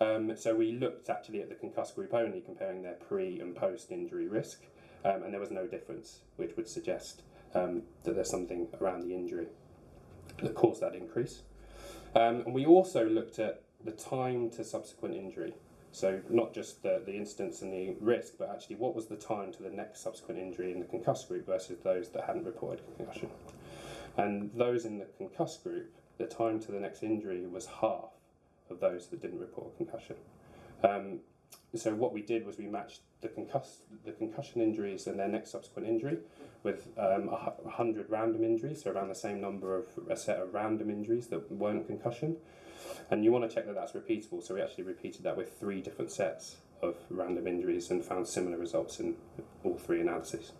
Um, 0.00 0.36
so 0.36 0.54
we 0.54 0.72
looked 0.72 1.08
actually 1.08 1.40
at 1.40 1.48
the 1.48 1.54
concussed 1.54 1.94
group 1.94 2.12
only, 2.12 2.40
comparing 2.40 2.82
their 2.82 2.94
pre 2.94 3.40
and 3.40 3.54
post 3.54 3.90
injury 3.90 4.28
risk, 4.28 4.62
um, 5.04 5.22
and 5.22 5.32
there 5.32 5.40
was 5.40 5.50
no 5.50 5.66
difference, 5.66 6.20
which 6.36 6.56
would 6.56 6.68
suggest 6.68 7.22
um, 7.54 7.82
that 8.04 8.14
there's 8.14 8.30
something 8.30 8.68
around 8.80 9.00
the 9.00 9.14
injury 9.14 9.46
that 10.42 10.54
caused 10.54 10.82
that 10.82 10.94
increase. 10.94 11.42
Um, 12.14 12.42
and 12.44 12.54
we 12.54 12.66
also 12.66 13.06
looked 13.06 13.38
at 13.38 13.62
the 13.84 13.92
time 13.92 14.50
to 14.50 14.64
subsequent 14.64 15.14
injury. 15.14 15.54
So 15.96 16.20
not 16.28 16.52
just 16.52 16.82
the, 16.82 17.00
the 17.06 17.16
incidence 17.16 17.62
and 17.62 17.72
the 17.72 17.96
risk, 18.02 18.34
but 18.38 18.50
actually 18.50 18.76
what 18.76 18.94
was 18.94 19.06
the 19.06 19.16
time 19.16 19.50
to 19.52 19.62
the 19.62 19.70
next 19.70 20.02
subsequent 20.02 20.38
injury 20.38 20.70
in 20.70 20.78
the 20.78 20.84
concussed 20.84 21.26
group 21.26 21.46
versus 21.46 21.78
those 21.82 22.10
that 22.10 22.24
hadn't 22.24 22.44
reported 22.44 22.84
concussion. 22.98 23.30
And 24.18 24.50
those 24.54 24.84
in 24.84 24.98
the 24.98 25.06
concussed 25.16 25.64
group, 25.64 25.90
the 26.18 26.26
time 26.26 26.60
to 26.60 26.70
the 26.70 26.78
next 26.78 27.02
injury 27.02 27.46
was 27.46 27.64
half 27.80 28.10
of 28.68 28.78
those 28.78 29.06
that 29.06 29.22
didn't 29.22 29.38
report 29.38 29.74
concussion. 29.78 30.16
Um, 30.84 31.20
so 31.74 31.94
what 31.94 32.12
we 32.12 32.20
did 32.20 32.44
was 32.44 32.58
we 32.58 32.66
matched 32.66 33.00
the, 33.22 33.28
concuss- 33.28 33.80
the 34.04 34.12
concussion 34.12 34.60
injuries 34.60 35.06
and 35.06 35.18
their 35.18 35.28
next 35.28 35.50
subsequent 35.50 35.88
injury 35.88 36.18
with 36.62 36.88
um, 36.98 37.30
a 37.30 37.54
100 37.62 38.10
random 38.10 38.44
injuries, 38.44 38.82
so 38.82 38.90
around 38.90 39.08
the 39.08 39.14
same 39.14 39.40
number 39.40 39.74
of 39.74 39.86
a 40.10 40.16
set 40.16 40.40
of 40.40 40.52
random 40.52 40.90
injuries 40.90 41.28
that 41.28 41.50
weren't 41.50 41.86
concussion. 41.86 42.36
And 43.10 43.24
you 43.24 43.32
want 43.32 43.48
to 43.48 43.54
check 43.54 43.66
that 43.66 43.74
that's 43.74 43.92
repeatable, 43.92 44.42
so 44.42 44.54
we 44.54 44.62
actually 44.62 44.84
repeated 44.84 45.22
that 45.24 45.36
with 45.36 45.58
three 45.58 45.80
different 45.80 46.10
sets 46.10 46.56
of 46.82 46.96
random 47.10 47.46
injuries 47.46 47.90
and 47.90 48.04
found 48.04 48.26
similar 48.26 48.58
results 48.58 49.00
in 49.00 49.16
all 49.64 49.78
three 49.78 50.00
analyses. 50.00 50.52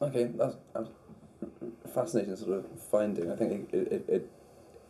Okay, 0.00 0.24
that's, 0.34 0.56
a 0.74 1.88
fascinating 1.88 2.36
sort 2.36 2.58
of 2.58 2.82
finding. 2.90 3.30
I 3.30 3.36
think 3.36 3.72
it, 3.72 3.92
it, 3.92 4.04
it 4.08 4.30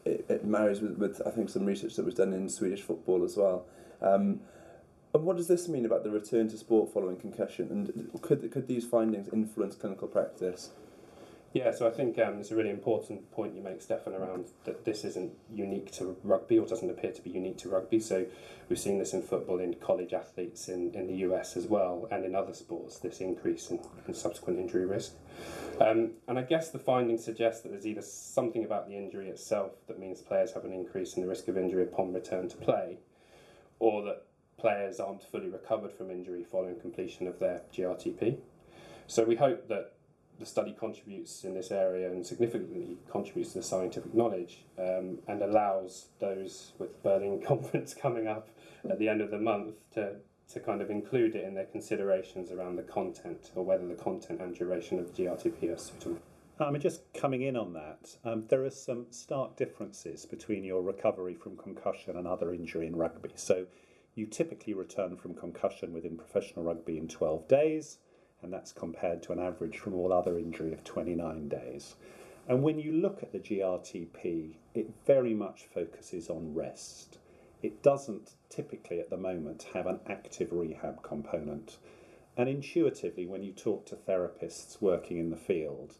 it, 0.04 0.26
it 0.28 0.44
marries 0.44 0.80
with, 0.80 0.98
with 0.98 1.22
I 1.26 1.30
think 1.30 1.48
some 1.48 1.64
research 1.64 1.94
that 1.96 2.04
was 2.04 2.14
done 2.14 2.32
in 2.32 2.48
Swedish 2.48 2.80
football 2.80 3.24
as 3.24 3.36
well. 3.36 3.66
Um, 4.00 4.40
and 5.14 5.24
what 5.24 5.36
does 5.36 5.46
this 5.46 5.68
mean 5.68 5.84
about 5.84 6.04
the 6.04 6.10
return 6.10 6.48
to 6.48 6.58
sport 6.58 6.92
following 6.92 7.16
concussion? 7.16 7.68
And 7.70 8.22
could 8.22 8.50
could 8.50 8.66
these 8.66 8.86
findings 8.86 9.28
influence 9.32 9.76
clinical 9.76 10.08
practice? 10.08 10.70
Yeah, 11.52 11.70
so 11.70 11.86
I 11.86 11.90
think 11.90 12.18
um, 12.18 12.38
it's 12.38 12.50
a 12.50 12.56
really 12.56 12.70
important 12.70 13.30
point 13.30 13.54
you 13.54 13.60
make, 13.60 13.86
Steffan, 13.86 14.18
around 14.18 14.46
that 14.64 14.86
this 14.86 15.04
isn't 15.04 15.32
unique 15.52 15.92
to 15.92 16.16
rugby 16.24 16.58
or 16.58 16.66
doesn't 16.66 16.88
appear 16.88 17.12
to 17.12 17.20
be 17.20 17.28
unique 17.28 17.58
to 17.58 17.68
rugby. 17.68 18.00
So 18.00 18.24
we've 18.70 18.78
seen 18.78 18.98
this 18.98 19.12
in 19.12 19.20
football, 19.20 19.58
in 19.58 19.74
college 19.74 20.14
athletes 20.14 20.68
in, 20.68 20.94
in 20.94 21.08
the 21.08 21.16
US 21.28 21.58
as 21.58 21.66
well, 21.66 22.08
and 22.10 22.24
in 22.24 22.34
other 22.34 22.54
sports, 22.54 23.00
this 23.00 23.20
increase 23.20 23.70
in, 23.70 23.80
in 24.08 24.14
subsequent 24.14 24.60
injury 24.60 24.86
risk. 24.86 25.12
Um, 25.78 26.12
and 26.26 26.38
I 26.38 26.42
guess 26.42 26.70
the 26.70 26.78
findings 26.78 27.22
suggest 27.22 27.64
that 27.64 27.68
there's 27.68 27.86
either 27.86 28.02
something 28.02 28.64
about 28.64 28.88
the 28.88 28.96
injury 28.96 29.28
itself 29.28 29.72
that 29.88 29.98
means 29.98 30.22
players 30.22 30.52
have 30.52 30.64
an 30.64 30.72
increase 30.72 31.14
in 31.16 31.22
the 31.22 31.28
risk 31.28 31.48
of 31.48 31.58
injury 31.58 31.82
upon 31.82 32.14
return 32.14 32.48
to 32.48 32.56
play, 32.56 32.96
or 33.78 34.02
that 34.04 34.24
players 34.56 35.00
aren't 35.00 35.22
fully 35.22 35.50
recovered 35.50 35.92
from 35.92 36.10
injury 36.10 36.44
following 36.44 36.80
completion 36.80 37.26
of 37.26 37.38
their 37.40 37.60
GRTP. 37.74 38.38
So 39.06 39.24
we 39.24 39.36
hope 39.36 39.68
that 39.68 39.92
the 40.42 40.46
study 40.46 40.74
contributes 40.76 41.44
in 41.44 41.54
this 41.54 41.70
area 41.70 42.10
and 42.10 42.26
significantly 42.26 42.98
contributes 43.10 43.52
to 43.52 43.58
the 43.58 43.64
scientific 43.64 44.12
knowledge 44.12 44.64
um, 44.76 45.18
and 45.28 45.40
allows 45.40 46.06
those 46.18 46.72
with 46.78 46.92
the 46.92 47.08
Berlin 47.08 47.40
conference 47.46 47.94
coming 47.94 48.26
up 48.26 48.48
at 48.90 48.98
the 48.98 49.08
end 49.08 49.20
of 49.20 49.30
the 49.30 49.38
month 49.38 49.76
to, 49.94 50.16
to 50.52 50.58
kind 50.58 50.82
of 50.82 50.90
include 50.90 51.36
it 51.36 51.44
in 51.44 51.54
their 51.54 51.66
considerations 51.66 52.50
around 52.50 52.74
the 52.74 52.82
content 52.82 53.52
or 53.54 53.64
whether 53.64 53.86
the 53.86 53.94
content 53.94 54.40
and 54.40 54.56
duration 54.56 54.98
of 54.98 55.14
the 55.14 55.22
GRTP 55.22 55.72
are 55.72 55.78
suitable. 55.78 56.18
I 56.58 56.70
mean, 56.70 56.82
just 56.82 57.02
coming 57.14 57.42
in 57.42 57.56
on 57.56 57.72
that, 57.74 58.16
um, 58.24 58.44
there 58.48 58.64
are 58.64 58.70
some 58.70 59.06
stark 59.10 59.56
differences 59.56 60.26
between 60.26 60.64
your 60.64 60.82
recovery 60.82 61.34
from 61.34 61.56
concussion 61.56 62.16
and 62.16 62.26
other 62.26 62.52
injury 62.52 62.88
in 62.88 62.96
rugby. 62.96 63.30
So, 63.36 63.66
you 64.14 64.26
typically 64.26 64.74
return 64.74 65.16
from 65.16 65.34
concussion 65.34 65.92
within 65.92 66.18
professional 66.18 66.64
rugby 66.64 66.98
in 66.98 67.08
12 67.08 67.48
days 67.48 67.98
and 68.42 68.52
that's 68.52 68.72
compared 68.72 69.22
to 69.22 69.32
an 69.32 69.38
average 69.38 69.78
from 69.78 69.94
all 69.94 70.12
other 70.12 70.38
injury 70.38 70.72
of 70.72 70.84
29 70.84 71.48
days. 71.48 71.94
And 72.48 72.62
when 72.62 72.78
you 72.78 72.92
look 72.92 73.22
at 73.22 73.32
the 73.32 73.38
GRTP, 73.38 74.54
it 74.74 74.90
very 75.06 75.32
much 75.32 75.64
focuses 75.72 76.28
on 76.28 76.54
rest. 76.54 77.18
It 77.62 77.82
doesn't 77.82 78.32
typically 78.48 78.98
at 78.98 79.10
the 79.10 79.16
moment 79.16 79.68
have 79.74 79.86
an 79.86 80.00
active 80.08 80.52
rehab 80.52 81.02
component. 81.02 81.78
And 82.36 82.48
intuitively, 82.48 83.26
when 83.26 83.42
you 83.42 83.52
talk 83.52 83.86
to 83.86 83.96
therapists 83.96 84.80
working 84.80 85.18
in 85.18 85.30
the 85.30 85.36
field, 85.36 85.94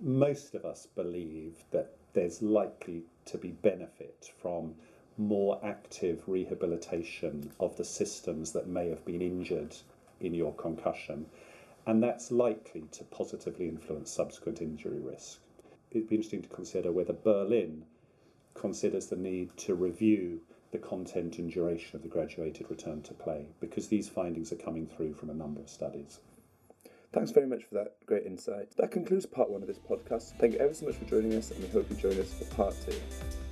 most 0.00 0.54
of 0.54 0.64
us 0.64 0.86
believe 0.94 1.64
that 1.70 1.92
there's 2.12 2.42
likely 2.42 3.04
to 3.26 3.38
be 3.38 3.50
benefit 3.50 4.32
from 4.38 4.74
more 5.18 5.60
active 5.62 6.22
rehabilitation 6.26 7.52
of 7.60 7.76
the 7.76 7.84
systems 7.84 8.52
that 8.52 8.66
may 8.66 8.88
have 8.88 9.04
been 9.04 9.22
injured 9.22 9.76
in 10.20 10.34
your 10.34 10.54
concussion 10.54 11.26
and 11.86 12.02
that's 12.02 12.32
likely 12.32 12.84
to 12.92 13.04
positively 13.04 13.68
influence 13.68 14.10
subsequent 14.10 14.60
injury 14.60 15.00
risk. 15.00 15.38
It'd 15.90 16.08
be 16.08 16.16
interesting 16.16 16.42
to 16.42 16.48
consider 16.48 16.90
whether 16.90 17.12
Berlin 17.12 17.84
considers 18.54 19.06
the 19.06 19.16
need 19.16 19.56
to 19.58 19.74
review 19.74 20.40
the 20.72 20.78
content 20.78 21.38
and 21.38 21.50
duration 21.50 21.94
of 21.94 22.02
the 22.02 22.08
graduated 22.08 22.68
return 22.68 23.02
to 23.02 23.14
play 23.14 23.46
because 23.60 23.86
these 23.86 24.08
findings 24.08 24.52
are 24.52 24.56
coming 24.56 24.86
through 24.86 25.14
from 25.14 25.30
a 25.30 25.34
number 25.34 25.60
of 25.60 25.68
studies. 25.68 26.20
Thanks 27.12 27.30
very 27.30 27.46
much 27.46 27.64
for 27.64 27.76
that 27.76 27.96
great 28.04 28.26
insight. 28.26 28.76
That 28.76 28.90
concludes 28.90 29.24
part 29.24 29.48
one 29.48 29.62
of 29.62 29.68
this 29.68 29.78
podcast. 29.78 30.36
Thank 30.38 30.54
you 30.54 30.58
ever 30.58 30.74
so 30.74 30.86
much 30.86 30.96
for 30.96 31.04
joining 31.04 31.34
us, 31.34 31.50
and 31.50 31.62
we 31.62 31.68
hope 31.68 31.88
you 31.88 31.96
join 31.96 32.18
us 32.18 32.34
for 32.34 32.44
part 32.56 32.74
two. 32.84 33.45